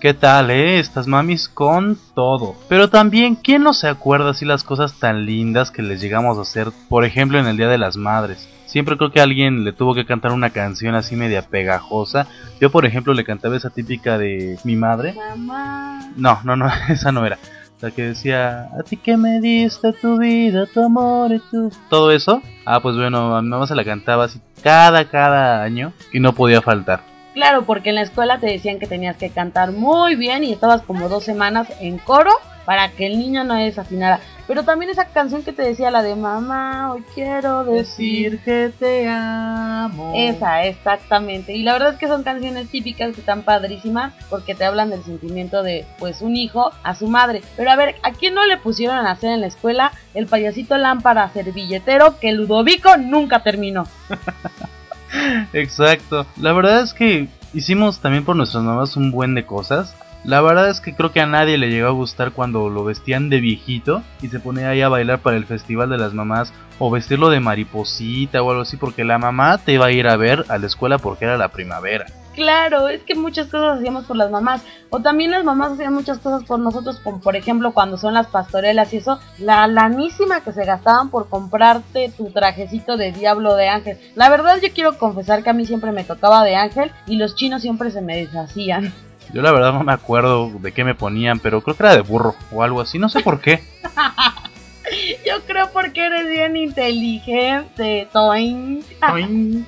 ¿Qué 0.00 0.14
tal, 0.14 0.50
eh? 0.50 0.78
Estas 0.78 1.08
mamis 1.08 1.48
con 1.48 1.98
todo. 2.14 2.54
Pero 2.68 2.88
también, 2.88 3.34
¿quién 3.34 3.64
no 3.64 3.72
se 3.72 3.88
acuerda 3.88 4.30
así 4.30 4.44
las 4.44 4.62
cosas 4.62 5.00
tan 5.00 5.26
lindas 5.26 5.72
que 5.72 5.82
les 5.82 6.00
llegamos 6.00 6.38
a 6.38 6.42
hacer, 6.42 6.68
por 6.88 7.04
ejemplo, 7.04 7.40
en 7.40 7.46
el 7.46 7.56
Día 7.56 7.68
de 7.68 7.78
las 7.78 7.96
Madres? 7.96 8.48
Siempre 8.68 8.98
creo 8.98 9.10
que 9.10 9.22
alguien 9.22 9.64
le 9.64 9.72
tuvo 9.72 9.94
que 9.94 10.04
cantar 10.04 10.32
una 10.32 10.50
canción 10.50 10.94
así 10.94 11.16
media 11.16 11.40
pegajosa. 11.40 12.26
Yo, 12.60 12.70
por 12.70 12.84
ejemplo, 12.84 13.14
le 13.14 13.24
cantaba 13.24 13.56
esa 13.56 13.70
típica 13.70 14.18
de 14.18 14.58
mi 14.62 14.76
madre. 14.76 15.14
Mamá. 15.14 16.12
No, 16.16 16.38
no, 16.44 16.54
no, 16.54 16.70
esa 16.90 17.10
no 17.10 17.24
era. 17.24 17.38
La 17.80 17.90
que 17.92 18.02
decía, 18.02 18.68
a 18.78 18.82
ti 18.82 18.98
que 18.98 19.16
me 19.16 19.40
diste 19.40 19.94
tu 19.94 20.18
vida, 20.18 20.66
tu 20.66 20.84
amor 20.84 21.32
y 21.32 21.38
tu... 21.38 21.72
Todo 21.88 22.10
eso. 22.10 22.42
Ah, 22.66 22.80
pues 22.80 22.94
bueno, 22.96 23.34
a 23.34 23.40
mi 23.40 23.48
mamá 23.48 23.66
se 23.66 23.74
la 23.74 23.84
cantaba 23.84 24.24
así 24.24 24.38
cada, 24.62 25.06
cada 25.06 25.62
año 25.62 25.94
y 26.12 26.20
no 26.20 26.34
podía 26.34 26.60
faltar. 26.60 27.00
Claro, 27.32 27.64
porque 27.64 27.88
en 27.88 27.94
la 27.94 28.02
escuela 28.02 28.38
te 28.38 28.48
decían 28.48 28.78
que 28.78 28.86
tenías 28.86 29.16
que 29.16 29.30
cantar 29.30 29.72
muy 29.72 30.14
bien 30.14 30.44
y 30.44 30.52
estabas 30.52 30.82
como 30.82 31.08
dos 31.08 31.24
semanas 31.24 31.68
en 31.80 31.96
coro 31.96 32.32
para 32.68 32.90
que 32.90 33.06
el 33.06 33.18
niño 33.18 33.44
no 33.44 33.54
desafinara. 33.54 34.20
Pero 34.46 34.62
también 34.62 34.90
esa 34.90 35.06
canción 35.06 35.42
que 35.42 35.54
te 35.54 35.62
decía, 35.62 35.90
la 35.90 36.02
de 36.02 36.14
mamá, 36.14 36.92
hoy 36.92 37.02
quiero 37.14 37.64
decir 37.64 38.40
que 38.44 38.70
te 38.78 39.08
amo. 39.08 40.12
Esa, 40.14 40.66
exactamente. 40.66 41.56
Y 41.56 41.62
la 41.62 41.72
verdad 41.72 41.94
es 41.94 41.98
que 41.98 42.08
son 42.08 42.24
canciones 42.24 42.68
típicas 42.68 43.14
que 43.14 43.20
están 43.20 43.40
padrísimas 43.40 44.12
porque 44.28 44.54
te 44.54 44.66
hablan 44.66 44.90
del 44.90 45.02
sentimiento 45.02 45.62
de, 45.62 45.86
pues, 45.98 46.20
un 46.20 46.36
hijo 46.36 46.70
a 46.82 46.94
su 46.94 47.08
madre. 47.08 47.40
Pero 47.56 47.70
a 47.70 47.76
ver, 47.76 47.94
¿a 48.02 48.12
quién 48.12 48.34
no 48.34 48.44
le 48.44 48.58
pusieron 48.58 48.98
a 48.98 49.12
hacer 49.12 49.30
en 49.30 49.40
la 49.40 49.46
escuela 49.46 49.92
el 50.12 50.26
payasito 50.26 50.76
lámpara 50.76 51.30
servilletero 51.30 52.18
que 52.20 52.32
Ludovico 52.32 52.98
nunca 52.98 53.42
terminó? 53.42 53.86
Exacto. 55.54 56.26
La 56.36 56.52
verdad 56.52 56.82
es 56.82 56.92
que 56.92 57.28
hicimos 57.54 58.00
también 58.00 58.26
por 58.26 58.36
nuestras 58.36 58.62
mamás 58.62 58.94
un 58.98 59.10
buen 59.10 59.34
de 59.34 59.46
cosas. 59.46 59.96
La 60.24 60.40
verdad 60.40 60.68
es 60.68 60.80
que 60.80 60.94
creo 60.94 61.12
que 61.12 61.20
a 61.20 61.26
nadie 61.26 61.58
le 61.58 61.70
llegó 61.70 61.88
a 61.88 61.92
gustar 61.92 62.32
cuando 62.32 62.68
lo 62.68 62.84
vestían 62.84 63.30
de 63.30 63.40
viejito 63.40 64.02
y 64.20 64.28
se 64.28 64.40
ponía 64.40 64.70
ahí 64.70 64.82
a 64.82 64.88
bailar 64.88 65.20
para 65.20 65.36
el 65.36 65.46
Festival 65.46 65.90
de 65.90 65.98
las 65.98 66.12
Mamás 66.12 66.52
o 66.78 66.90
vestirlo 66.90 67.30
de 67.30 67.40
mariposita 67.40 68.42
o 68.42 68.50
algo 68.50 68.62
así 68.62 68.76
porque 68.76 69.04
la 69.04 69.18
mamá 69.18 69.58
te 69.58 69.72
iba 69.72 69.86
a 69.86 69.92
ir 69.92 70.08
a 70.08 70.16
ver 70.16 70.44
a 70.48 70.58
la 70.58 70.66
escuela 70.66 70.98
porque 70.98 71.24
era 71.24 71.36
la 71.36 71.48
primavera. 71.48 72.06
Claro, 72.34 72.88
es 72.88 73.02
que 73.02 73.16
muchas 73.16 73.48
cosas 73.48 73.78
hacíamos 73.78 74.04
por 74.04 74.16
las 74.16 74.30
mamás. 74.30 74.62
O 74.90 75.00
también 75.00 75.32
las 75.32 75.42
mamás 75.42 75.72
hacían 75.72 75.92
muchas 75.92 76.18
cosas 76.18 76.44
por 76.44 76.60
nosotros, 76.60 77.00
como 77.02 77.20
por 77.20 77.34
ejemplo 77.34 77.72
cuando 77.72 77.96
son 77.96 78.14
las 78.14 78.28
pastorelas 78.28 78.92
y 78.94 78.98
eso, 78.98 79.18
la 79.38 79.66
lanísima 79.66 80.40
que 80.42 80.52
se 80.52 80.64
gastaban 80.64 81.10
por 81.10 81.28
comprarte 81.28 82.12
tu 82.16 82.30
trajecito 82.30 82.96
de 82.96 83.10
diablo 83.10 83.56
de 83.56 83.68
ángel. 83.68 83.98
La 84.14 84.28
verdad 84.28 84.58
yo 84.62 84.68
quiero 84.72 84.98
confesar 84.98 85.42
que 85.42 85.50
a 85.50 85.52
mí 85.52 85.66
siempre 85.66 85.90
me 85.90 86.04
tocaba 86.04 86.44
de 86.44 86.54
ángel 86.54 86.92
y 87.06 87.16
los 87.16 87.34
chinos 87.34 87.62
siempre 87.62 87.90
se 87.90 88.02
me 88.02 88.16
deshacían. 88.16 88.92
Yo 89.32 89.42
la 89.42 89.52
verdad 89.52 89.72
no 89.72 89.84
me 89.84 89.92
acuerdo 89.92 90.50
de 90.58 90.72
qué 90.72 90.84
me 90.84 90.94
ponían, 90.94 91.38
pero 91.38 91.60
creo 91.60 91.76
que 91.76 91.82
era 91.82 91.94
de 91.94 92.00
burro 92.00 92.34
o 92.50 92.62
algo 92.62 92.80
así, 92.80 92.98
no 92.98 93.08
sé 93.08 93.20
por 93.20 93.40
qué. 93.40 93.62
Yo 95.26 95.42
creo 95.46 95.70
porque 95.70 96.06
eres 96.06 96.26
bien 96.28 96.56
inteligente, 96.56 98.08
Toin. 98.12 98.82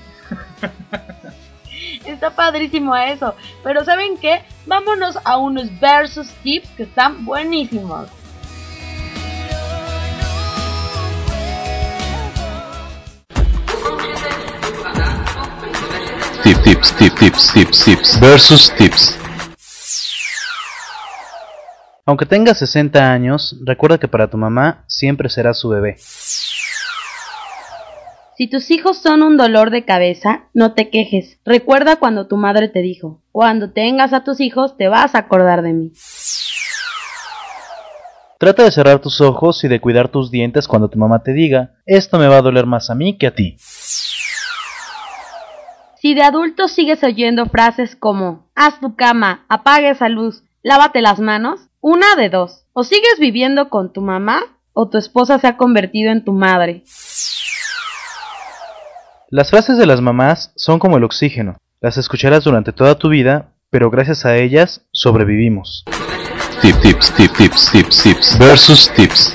Está 2.05 2.31
padrísimo 2.31 2.97
eso. 2.97 3.35
Pero 3.63 3.85
¿saben 3.85 4.17
qué? 4.17 4.43
Vámonos 4.67 5.19
a 5.25 5.37
unos 5.37 5.69
versus 5.81 6.29
tips 6.43 6.69
que 6.71 6.85
están 6.85 7.25
buenísimos. 7.25 8.09
Tips, 16.43 16.63
tips, 16.63 16.97
tips, 16.97 17.15
tips, 17.19 17.53
tips, 17.53 17.85
tips 17.85 18.21
versus 18.21 18.73
tips. 18.77 19.19
Aunque 22.11 22.27
tengas 22.27 22.59
60 22.59 23.13
años, 23.13 23.57
recuerda 23.65 23.99
que 23.99 24.09
para 24.09 24.29
tu 24.29 24.37
mamá 24.37 24.83
siempre 24.89 25.29
será 25.29 25.55
su 25.55 25.69
bebé. 25.69 25.95
Si 28.37 28.49
tus 28.49 28.73
hijos 28.73 28.99
son 28.99 29.23
un 29.23 29.37
dolor 29.37 29.71
de 29.71 29.85
cabeza, 29.85 30.49
no 30.53 30.73
te 30.75 30.91
quejes. 30.91 31.39
Recuerda 31.45 32.01
cuando 32.01 32.27
tu 32.27 32.37
madre 32.37 32.69
te 32.69 32.83
dijo, 32.83 33.23
cuando 33.31 33.71
tengas 33.71 34.13
a 34.13 34.25
tus 34.25 34.41
hijos 34.41 34.77
te 34.77 34.89
vas 34.89 35.15
a 35.15 35.19
acordar 35.19 35.63
de 35.63 35.73
mí. 35.73 35.93
Trata 38.41 38.65
de 38.65 38.73
cerrar 38.73 38.99
tus 38.99 39.21
ojos 39.21 39.63
y 39.63 39.69
de 39.69 39.81
cuidar 39.81 40.09
tus 40.09 40.33
dientes 40.33 40.67
cuando 40.67 40.91
tu 40.91 40.99
mamá 40.99 41.23
te 41.23 41.33
diga, 41.33 41.75
esto 41.87 42.19
me 42.19 42.27
va 42.27 42.39
a 42.39 42.43
doler 42.43 42.67
más 42.67 42.91
a 42.91 42.97
mí 42.97 43.19
que 43.19 43.29
a 43.29 43.37
ti. 43.37 43.57
Si 46.01 46.15
de 46.15 46.23
adulto 46.25 46.67
sigues 46.67 47.05
oyendo 47.05 47.47
frases 47.47 47.95
como, 47.95 48.51
haz 48.57 48.81
tu 48.81 48.97
cama, 48.97 49.45
apaga 49.49 49.91
esa 49.91 50.09
luz, 50.09 50.43
lávate 50.65 51.03
las 51.03 51.21
manos, 51.21 51.70
una 51.83 52.15
de 52.15 52.29
dos, 52.29 52.67
o 52.75 52.85
sigues 52.85 53.19
viviendo 53.19 53.71
con 53.71 53.93
tu 53.93 54.03
mamá 54.03 54.43
o 54.75 54.89
tu 54.89 54.99
esposa 54.99 55.39
se 55.39 55.47
ha 55.47 55.57
convertido 55.57 56.13
en 56.13 56.25
tu 56.25 56.33
madre. 56.33 56.85
Las 59.31 59.51
frases 59.51 59.79
de 59.79 59.87
las 59.87 60.01
mamás 60.01 60.53
son 60.57 60.79
como 60.79 60.99
el 60.99 61.05
oxígeno, 61.05 61.57
las 61.81 61.97
escucharás 61.97 62.45
durante 62.45 62.73
toda 62.73 62.97
tu 62.97 63.09
vida, 63.09 63.55
pero 63.71 63.91
gracias 63.91 64.27
a 64.27 64.37
ellas 64.37 64.83
sobrevivimos. 64.93 65.85
Tip, 66.61 66.77
tips, 66.83 67.15
tip, 67.15 67.33
tips, 67.37 67.73
tips, 67.73 68.03
tips 68.03 68.39
versus 68.39 68.93
tips. 68.95 69.35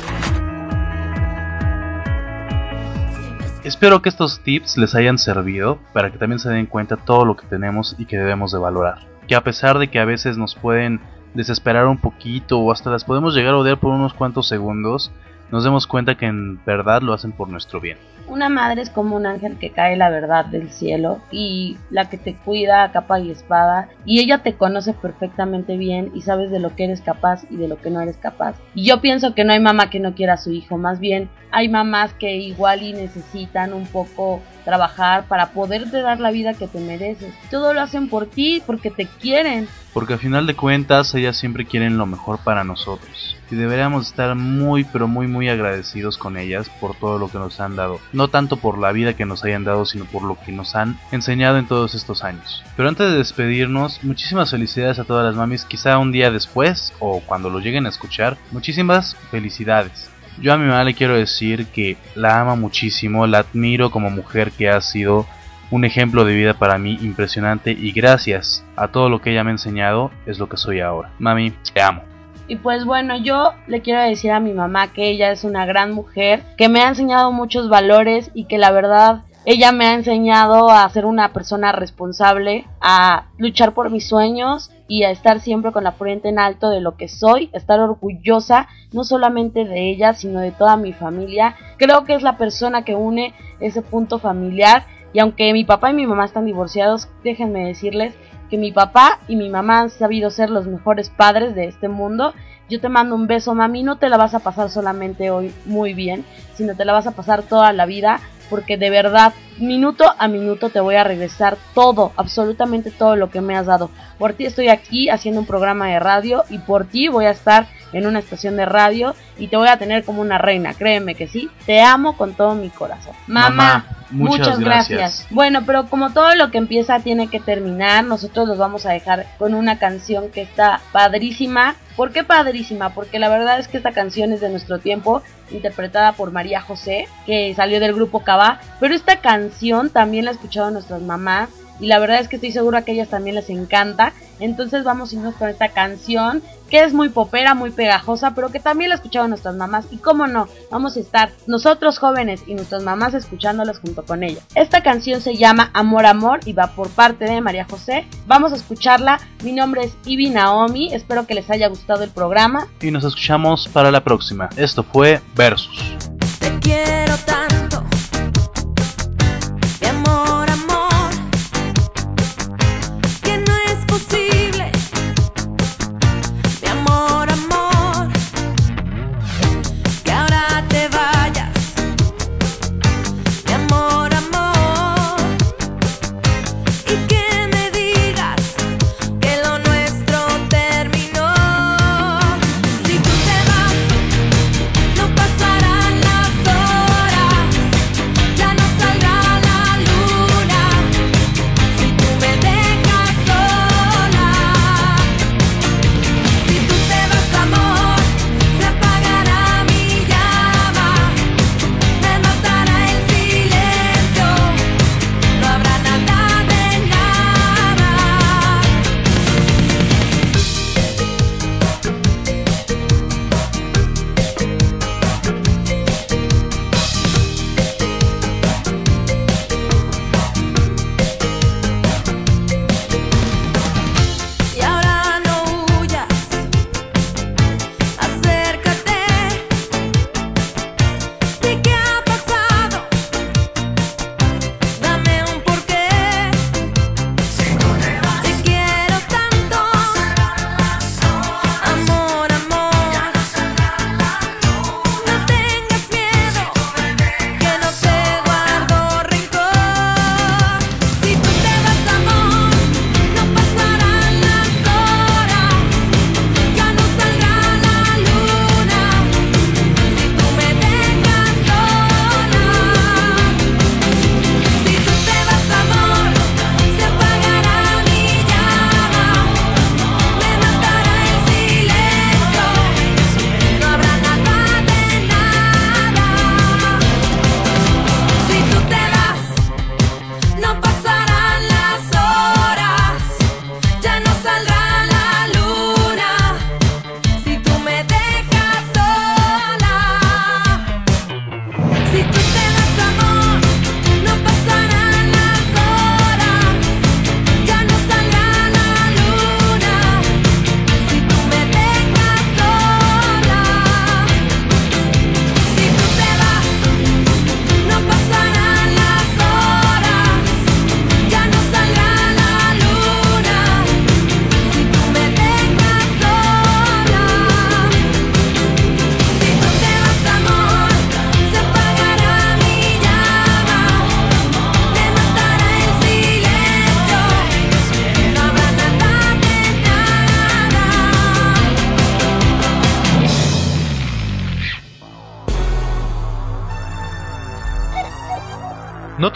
Espero 3.63 4.03
que 4.03 4.09
estos 4.09 4.43
tips 4.43 4.77
les 4.77 4.93
hayan 4.93 5.17
servido 5.17 5.79
para 5.93 6.11
que 6.11 6.19
también 6.19 6.37
se 6.37 6.49
den 6.49 6.67
cuenta 6.67 6.97
todo 6.97 7.25
lo 7.25 7.35
que 7.35 7.47
tenemos 7.47 7.95
y 7.97 8.05
que 8.05 8.17
debemos 8.17 8.51
de 8.51 8.59
valorar. 8.59 9.07
Que 9.27 9.33
a 9.35 9.43
pesar 9.43 9.79
de 9.79 9.89
que 9.89 9.97
a 9.97 10.05
veces 10.05 10.37
nos 10.37 10.53
pueden 10.53 11.01
desesperar 11.35 11.85
un 11.85 11.97
poquito 11.97 12.59
o 12.59 12.71
hasta 12.71 12.89
las 12.89 13.03
podemos 13.03 13.35
llegar 13.35 13.53
a 13.53 13.57
odiar 13.57 13.79
por 13.79 13.93
unos 13.93 14.13
cuantos 14.13 14.47
segundos, 14.47 15.11
nos 15.51 15.63
demos 15.63 15.85
cuenta 15.85 16.15
que 16.15 16.25
en 16.25 16.63
verdad 16.65 17.01
lo 17.01 17.13
hacen 17.13 17.31
por 17.31 17.49
nuestro 17.49 17.79
bien. 17.79 17.97
Una 18.27 18.49
madre 18.49 18.81
es 18.81 18.89
como 18.89 19.15
un 19.15 19.25
ángel 19.25 19.57
que 19.57 19.71
cae 19.71 19.95
la 19.95 20.09
verdad 20.09 20.45
del 20.45 20.71
cielo 20.71 21.19
y 21.31 21.77
la 21.89 22.09
que 22.09 22.17
te 22.17 22.35
cuida 22.35 22.83
a 22.83 22.91
capa 22.91 23.19
y 23.19 23.31
espada 23.31 23.89
y 24.05 24.19
ella 24.19 24.39
te 24.39 24.55
conoce 24.55 24.93
perfectamente 24.93 25.77
bien 25.77 26.11
y 26.13 26.21
sabes 26.21 26.49
de 26.51 26.59
lo 26.59 26.75
que 26.75 26.85
eres 26.85 27.01
capaz 27.01 27.43
y 27.49 27.57
de 27.57 27.67
lo 27.67 27.77
que 27.77 27.91
no 27.91 28.01
eres 28.01 28.17
capaz. 28.17 28.55
Y 28.73 28.85
yo 28.85 29.01
pienso 29.01 29.35
que 29.35 29.43
no 29.43 29.53
hay 29.53 29.59
mamá 29.59 29.89
que 29.89 29.99
no 29.99 30.15
quiera 30.15 30.33
a 30.33 30.37
su 30.37 30.51
hijo, 30.51 30.77
más 30.77 30.99
bien 30.99 31.29
hay 31.55 31.69
mamás 31.69 32.13
que 32.13 32.35
igual 32.35 32.83
y 32.83 32.91
necesitan 32.91 33.71
un 33.71 33.85
poco 33.85 34.41
trabajar 34.65 35.25
para 35.29 35.51
poderte 35.51 36.01
dar 36.01 36.19
la 36.19 36.31
vida 36.31 36.53
que 36.53 36.67
te 36.67 36.81
mereces. 36.81 37.33
Todo 37.49 37.73
lo 37.73 37.79
hacen 37.79 38.09
por 38.09 38.25
ti, 38.25 38.61
porque 38.65 38.91
te 38.91 39.05
quieren. 39.05 39.69
Porque 39.93 40.13
al 40.13 40.19
final 40.19 40.47
de 40.47 40.55
cuentas 40.55 41.15
ellas 41.15 41.37
siempre 41.37 41.65
quieren 41.65 41.97
lo 41.97 42.05
mejor 42.05 42.39
para 42.39 42.65
nosotros. 42.65 43.37
Y 43.49 43.55
deberíamos 43.55 44.07
estar 44.07 44.35
muy 44.35 44.83
pero 44.83 45.07
muy 45.07 45.27
muy 45.27 45.47
agradecidos 45.47 46.17
con 46.17 46.35
ellas 46.35 46.69
por 46.81 46.95
todo 46.95 47.19
lo 47.19 47.29
que 47.29 47.37
nos 47.37 47.61
han 47.61 47.77
dado. 47.77 48.01
No 48.15 48.29
tanto 48.29 48.57
por 48.57 48.79
la 48.79 48.93
vida 48.93 49.13
que 49.13 49.25
nos 49.25 49.43
hayan 49.43 49.65
dado, 49.65 49.85
sino 49.85 50.05
por 50.05 50.23
lo 50.23 50.37
que 50.39 50.51
nos 50.51 50.75
han 50.75 50.97
enseñado 51.11 51.57
en 51.57 51.67
todos 51.67 51.95
estos 51.95 52.23
años. 52.23 52.63
Pero 52.77 52.89
antes 52.89 53.11
de 53.11 53.17
despedirnos, 53.17 54.03
muchísimas 54.03 54.49
felicidades 54.49 54.99
a 54.99 55.03
todas 55.03 55.25
las 55.25 55.35
mamis. 55.35 55.65
Quizá 55.65 55.97
un 55.99 56.13
día 56.13 56.31
después 56.31 56.93
o 56.99 57.19
cuando 57.19 57.49
lo 57.49 57.59
lleguen 57.59 57.85
a 57.85 57.89
escuchar, 57.89 58.37
muchísimas 58.51 59.15
felicidades. 59.29 60.09
Yo 60.41 60.53
a 60.53 60.57
mi 60.57 60.65
mamá 60.65 60.83
le 60.83 60.93
quiero 60.93 61.15
decir 61.15 61.67
que 61.67 61.97
la 62.15 62.39
ama 62.39 62.55
muchísimo, 62.55 63.27
la 63.27 63.39
admiro 63.39 63.91
como 63.91 64.09
mujer 64.09 64.51
que 64.51 64.69
ha 64.69 64.79
sido 64.81 65.27
un 65.71 65.83
ejemplo 65.83 66.23
de 66.23 66.35
vida 66.35 66.53
para 66.53 66.77
mí 66.77 66.97
impresionante 67.01 67.71
y 67.71 67.91
gracias 67.91 68.63
a 68.75 68.87
todo 68.89 69.09
lo 69.09 69.21
que 69.21 69.31
ella 69.31 69.43
me 69.43 69.49
ha 69.49 69.53
enseñado 69.53 70.11
es 70.25 70.39
lo 70.39 70.47
que 70.47 70.57
soy 70.57 70.79
ahora. 70.79 71.11
Mami, 71.19 71.51
te 71.73 71.81
amo. 71.81 72.14
Y 72.47 72.57
pues 72.57 72.85
bueno, 72.85 73.17
yo 73.17 73.53
le 73.67 73.81
quiero 73.81 74.01
decir 74.01 74.31
a 74.31 74.39
mi 74.39 74.53
mamá 74.53 74.93
que 74.93 75.09
ella 75.09 75.31
es 75.31 75.43
una 75.43 75.65
gran 75.65 75.93
mujer, 75.93 76.43
que 76.57 76.69
me 76.69 76.81
ha 76.81 76.89
enseñado 76.89 77.31
muchos 77.31 77.69
valores 77.69 78.29
y 78.33 78.45
que 78.45 78.57
la 78.57 78.71
verdad 78.71 79.23
ella 79.45 79.71
me 79.71 79.85
ha 79.85 79.93
enseñado 79.93 80.69
a 80.71 80.89
ser 80.89 81.05
una 81.05 81.31
persona 81.31 81.71
responsable, 81.71 82.65
a 82.81 83.27
luchar 83.37 83.73
por 83.73 83.91
mis 83.91 84.07
sueños 84.07 84.71
y 84.87 85.03
a 85.03 85.11
estar 85.11 85.39
siempre 85.39 85.71
con 85.71 85.83
la 85.83 85.91
frente 85.91 86.29
en 86.29 86.39
alto 86.39 86.69
de 86.69 86.81
lo 86.81 86.97
que 86.97 87.07
soy, 87.07 87.51
estar 87.53 87.79
orgullosa 87.79 88.67
no 88.91 89.03
solamente 89.03 89.65
de 89.65 89.91
ella, 89.91 90.13
sino 90.13 90.39
de 90.39 90.51
toda 90.51 90.77
mi 90.77 90.93
familia. 90.93 91.55
Creo 91.77 92.05
que 92.05 92.15
es 92.15 92.23
la 92.23 92.37
persona 92.37 92.83
que 92.83 92.95
une 92.95 93.35
ese 93.59 93.83
punto 93.83 94.17
familiar 94.17 94.83
y 95.13 95.19
aunque 95.19 95.53
mi 95.53 95.63
papá 95.63 95.91
y 95.91 95.93
mi 95.93 96.07
mamá 96.07 96.25
están 96.25 96.45
divorciados, 96.45 97.07
déjenme 97.23 97.65
decirles 97.67 98.15
que 98.49 98.57
mi 98.57 98.71
papá 98.71 99.19
y 99.27 99.35
mi 99.35 99.49
mamá 99.49 99.81
han 99.81 99.89
sabido 99.89 100.29
ser 100.29 100.49
los 100.49 100.67
mejores 100.67 101.09
padres 101.09 101.55
de 101.55 101.65
este 101.65 101.87
mundo. 101.87 102.33
Yo 102.69 102.81
te 102.81 102.89
mando 102.89 103.15
un 103.15 103.27
beso, 103.27 103.53
mami, 103.53 103.83
no 103.83 103.97
te 103.97 104.09
la 104.09 104.17
vas 104.17 104.33
a 104.33 104.39
pasar 104.39 104.69
solamente 104.69 105.29
hoy 105.29 105.53
muy 105.65 105.93
bien, 105.93 106.25
sino 106.55 106.75
te 106.75 106.85
la 106.85 106.93
vas 106.93 107.07
a 107.07 107.11
pasar 107.11 107.43
toda 107.43 107.71
la 107.73 107.85
vida 107.85 108.19
porque 108.49 108.77
de 108.77 108.89
verdad, 108.89 109.33
minuto 109.57 110.05
a 110.17 110.27
minuto 110.27 110.69
te 110.69 110.79
voy 110.79 110.95
a 110.95 111.03
regresar 111.03 111.57
todo, 111.73 112.11
absolutamente 112.15 112.91
todo 112.91 113.15
lo 113.15 113.29
que 113.29 113.41
me 113.41 113.55
has 113.55 113.65
dado. 113.65 113.89
Por 114.17 114.33
ti 114.33 114.45
estoy 114.45 114.69
aquí 114.69 115.09
haciendo 115.09 115.41
un 115.41 115.47
programa 115.47 115.87
de 115.87 115.99
radio 115.99 116.43
y 116.49 116.59
por 116.59 116.85
ti 116.85 117.07
voy 117.07 117.25
a 117.25 117.31
estar 117.31 117.67
en 117.93 118.07
una 118.07 118.19
estación 118.19 118.57
de 118.57 118.65
radio 118.65 119.15
y 119.37 119.47
te 119.47 119.57
voy 119.57 119.67
a 119.67 119.77
tener 119.77 120.03
como 120.03 120.21
una 120.21 120.37
reina, 120.37 120.73
créeme 120.73 121.15
que 121.15 121.27
sí. 121.27 121.49
Te 121.65 121.81
amo 121.81 122.17
con 122.17 122.33
todo 122.33 122.55
mi 122.55 122.69
corazón. 122.69 123.13
Mamá, 123.27 123.85
muchas, 124.15 124.59
gracias. 124.59 125.27
Bueno, 125.29 125.63
pero 125.65 125.87
como 125.87 126.11
todo 126.11 126.35
lo 126.35 126.51
que 126.51 126.57
empieza 126.57 126.99
tiene 126.99 127.29
que 127.29 127.39
terminar, 127.39 128.03
nosotros 128.03 128.47
los 128.47 128.57
vamos 128.57 128.85
a 128.85 128.91
dejar 128.91 129.27
con 129.37 129.53
una 129.53 129.77
canción 129.77 130.29
que 130.31 130.41
está 130.41 130.81
padrísima. 130.91 131.75
¿Por 131.95 132.11
qué 132.11 132.23
padrísima? 132.23 132.89
Porque 132.93 133.19
la 133.19 133.29
verdad 133.29 133.59
es 133.59 133.67
que 133.67 133.77
esta 133.77 133.91
canción 133.91 134.33
es 134.33 134.41
de 134.41 134.49
nuestro 134.49 134.79
tiempo, 134.79 135.21
interpretada 135.51 136.13
por 136.13 136.31
María 136.31 136.61
José, 136.61 137.07
que 137.25 137.53
salió 137.55 137.79
del 137.79 137.93
grupo 137.93 138.21
Cava, 138.21 138.59
pero 138.79 138.95
esta 138.95 139.17
canción 139.21 139.89
también 139.89 140.25
la 140.25 140.31
han 140.31 140.37
escuchado 140.37 140.71
nuestras 140.71 141.01
mamás 141.01 141.49
y 141.79 141.87
la 141.87 141.99
verdad 141.99 142.19
es 142.19 142.27
que 142.27 142.37
estoy 142.37 142.51
segura 142.51 142.83
que 142.83 142.91
a 142.91 142.93
ellas 142.93 143.09
también 143.09 143.35
les 143.35 143.49
encanta. 143.49 144.13
Entonces 144.39 144.83
vamos 144.83 145.11
a 145.11 145.15
irnos 145.15 145.35
con 145.35 145.49
esta 145.49 145.69
canción 145.69 146.41
que 146.69 146.83
es 146.83 146.93
muy 146.93 147.09
popera, 147.09 147.53
muy 147.53 147.71
pegajosa, 147.71 148.33
pero 148.33 148.49
que 148.49 148.59
también 148.59 148.89
la 148.89 148.95
escuchaban 148.95 149.29
nuestras 149.29 149.55
mamás. 149.55 149.85
Y 149.91 149.97
cómo 149.97 150.27
no, 150.27 150.47
vamos 150.71 150.97
a 150.97 150.99
estar 150.99 151.31
nosotros 151.47 151.99
jóvenes 151.99 152.43
y 152.47 152.55
nuestras 152.55 152.83
mamás 152.83 153.13
escuchándolas 153.13 153.79
junto 153.79 154.03
con 154.03 154.23
ella. 154.23 154.41
Esta 154.55 154.83
canción 154.83 155.21
se 155.21 155.35
llama 155.35 155.69
Amor 155.73 156.05
Amor 156.05 156.39
y 156.45 156.53
va 156.53 156.67
por 156.67 156.89
parte 156.89 157.25
de 157.25 157.41
María 157.41 157.65
José. 157.69 158.07
Vamos 158.27 158.53
a 158.53 158.55
escucharla. 158.55 159.19
Mi 159.43 159.51
nombre 159.51 159.83
es 159.83 159.97
Ibi 160.05 160.29
Naomi. 160.29 160.93
Espero 160.93 161.27
que 161.27 161.35
les 161.35 161.49
haya 161.49 161.67
gustado 161.67 162.03
el 162.03 162.09
programa. 162.09 162.67
Y 162.81 162.91
nos 162.91 163.03
escuchamos 163.03 163.67
para 163.67 163.91
la 163.91 164.03
próxima. 164.03 164.49
Esto 164.57 164.83
fue 164.83 165.21
Versus. 165.35 165.97
Te 166.39 166.57
quiero 166.59 167.15
tanto. 167.25 167.44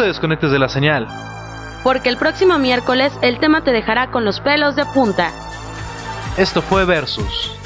Desconectes 0.09 0.51
de 0.51 0.59
la 0.59 0.69
señal. 0.69 1.07
Porque 1.83 2.09
el 2.09 2.17
próximo 2.17 2.59
miércoles 2.59 3.13
el 3.21 3.39
tema 3.39 3.63
te 3.63 3.71
dejará 3.71 4.11
con 4.11 4.25
los 4.25 4.39
pelos 4.41 4.75
de 4.75 4.85
punta. 4.85 5.31
Esto 6.37 6.61
fue 6.61 6.85
Versus. 6.85 7.58